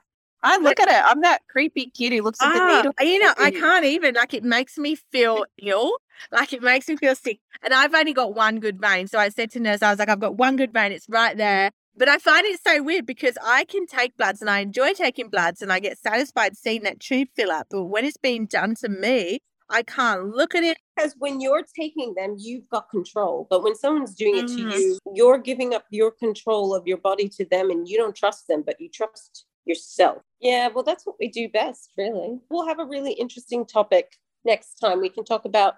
I- 0.42 0.58
look 0.58 0.78
at 0.78 0.88
it. 0.88 1.02
I'm 1.04 1.22
that 1.22 1.40
creepy 1.48 1.86
kid 1.86 2.12
who 2.12 2.22
looks 2.22 2.40
at 2.42 2.52
the 2.52 2.60
Ah, 2.60 2.76
needle. 2.76 2.92
you 3.00 3.18
know, 3.18 3.32
I 3.38 3.50
can't 3.62 3.84
even. 3.86 4.14
Like, 4.14 4.34
it 4.34 4.44
makes 4.44 4.76
me 4.78 4.94
feel 4.94 5.46
ill. 5.62 5.96
Like, 6.30 6.52
it 6.52 6.62
makes 6.62 6.88
me 6.88 6.96
feel 6.96 7.14
sick. 7.16 7.40
And 7.62 7.72
I've 7.74 7.94
only 7.94 8.12
got 8.12 8.34
one 8.34 8.60
good 8.60 8.78
vein. 8.80 9.08
So 9.08 9.18
I 9.18 9.30
said 9.30 9.50
to 9.52 9.60
nurse, 9.60 9.82
I 9.82 9.90
was 9.90 9.98
like, 9.98 10.08
I've 10.10 10.20
got 10.20 10.36
one 10.36 10.56
good 10.56 10.72
vein. 10.72 10.92
It's 10.92 11.08
right 11.08 11.36
there. 11.36 11.72
But 11.96 12.08
I 12.08 12.18
find 12.18 12.44
it 12.46 12.60
so 12.62 12.82
weird 12.82 13.06
because 13.06 13.38
I 13.42 13.64
can 13.64 13.86
take 13.86 14.16
bloods 14.16 14.40
and 14.42 14.50
I 14.50 14.60
enjoy 14.60 14.92
taking 14.92 15.28
bloods 15.30 15.62
and 15.62 15.72
I 15.72 15.80
get 15.80 15.98
satisfied 15.98 16.56
seeing 16.56 16.82
that 16.82 17.00
tube 17.00 17.28
fill 17.34 17.50
up. 17.50 17.68
But 17.70 17.84
when 17.84 18.04
it's 18.04 18.18
being 18.18 18.46
done 18.46 18.74
to 18.76 18.88
me, 18.88 19.38
I 19.70 19.82
can't 19.82 20.28
look 20.30 20.54
at 20.54 20.62
it. 20.62 20.78
because 20.96 21.14
when 21.18 21.40
you're 21.40 21.64
taking 21.78 22.14
them, 22.14 22.36
you've 22.38 22.68
got 22.70 22.88
control. 22.90 23.46
But 23.50 23.62
when 23.62 23.74
someone's 23.74 24.14
doing 24.14 24.36
it 24.38 24.46
Mhm. 24.46 24.56
to 24.56 24.62
you, 24.80 24.98
you're 25.14 25.36
giving 25.38 25.74
up 25.74 25.84
your 25.90 26.10
control 26.10 26.74
of 26.74 26.86
your 26.86 26.96
body 26.96 27.28
to 27.30 27.44
them 27.44 27.70
and 27.70 27.86
you 27.88 27.98
don't 27.98 28.16
trust 28.16 28.46
them, 28.46 28.62
but 28.62 28.80
you 28.80 28.88
trust 28.88 29.44
yourself. 29.66 30.22
Yeah, 30.40 30.68
well, 30.68 30.84
that's 30.84 31.04
what 31.04 31.16
we 31.20 31.28
do 31.28 31.48
best, 31.48 31.92
really. 31.98 32.38
We'll 32.48 32.66
have 32.66 32.78
a 32.78 32.84
really 32.86 33.12
interesting 33.12 33.66
topic 33.66 34.16
next 34.44 34.76
time. 34.76 35.00
We 35.00 35.08
can 35.10 35.24
talk 35.24 35.44
about 35.44 35.74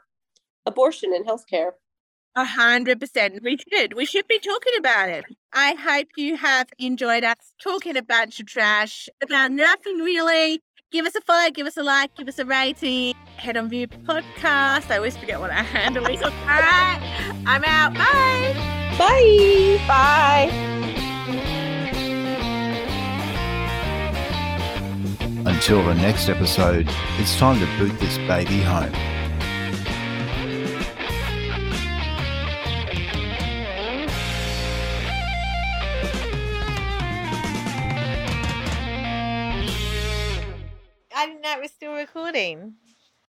abortion 0.67 1.13
and 1.15 1.27
healthcare. 1.27 1.73
A 2.39 2.45
hundred 2.45 3.01
percent. 3.01 3.43
We 3.43 3.59
should. 3.69 3.95
We 3.95 4.05
should 4.05 4.29
be 4.29 4.39
talking 4.39 4.75
about 4.79 5.09
it. 5.09 5.25
I 5.53 5.73
hope 5.75 6.07
you 6.17 6.37
have 6.37 6.69
enjoyed 6.79 7.25
us 7.25 7.53
talking 7.61 7.97
a 7.97 8.03
bunch 8.03 8.39
of 8.39 8.47
trash 8.47 9.09
about 9.21 9.51
nothing 9.51 9.99
really. 9.99 10.63
Give 10.93 11.05
us 11.05 11.17
a 11.17 11.21
follow, 11.23 11.51
give 11.51 11.67
us 11.67 11.77
a 11.77 11.83
like, 11.83 12.15
give 12.15 12.29
us 12.29 12.39
a 12.39 12.45
rating. 12.45 13.17
Head 13.39 13.57
on 13.57 13.69
View 13.69 13.89
Podcast. 13.89 14.89
I 14.89 14.99
always 14.99 15.17
forget 15.17 15.41
what 15.41 15.51
our 15.51 15.65
handle 15.65 16.07
is. 16.07 16.23
All 16.23 16.31
right. 16.31 17.43
I'm 17.45 17.65
out. 17.65 17.95
Bye. 17.95 18.55
Bye. 18.97 19.85
Bye. 19.89 20.49
Until 25.45 25.85
the 25.85 25.95
next 25.95 26.29
episode, 26.29 26.87
it's 27.19 27.37
time 27.37 27.59
to 27.59 27.67
boot 27.79 27.99
this 27.99 28.17
baby 28.29 28.61
home. 28.61 28.93
I 41.19 41.27
didn't 41.27 41.41
know 41.41 41.51
it 41.51 41.63
was 41.63 41.73
still 41.73 41.95
recording. 41.95 42.75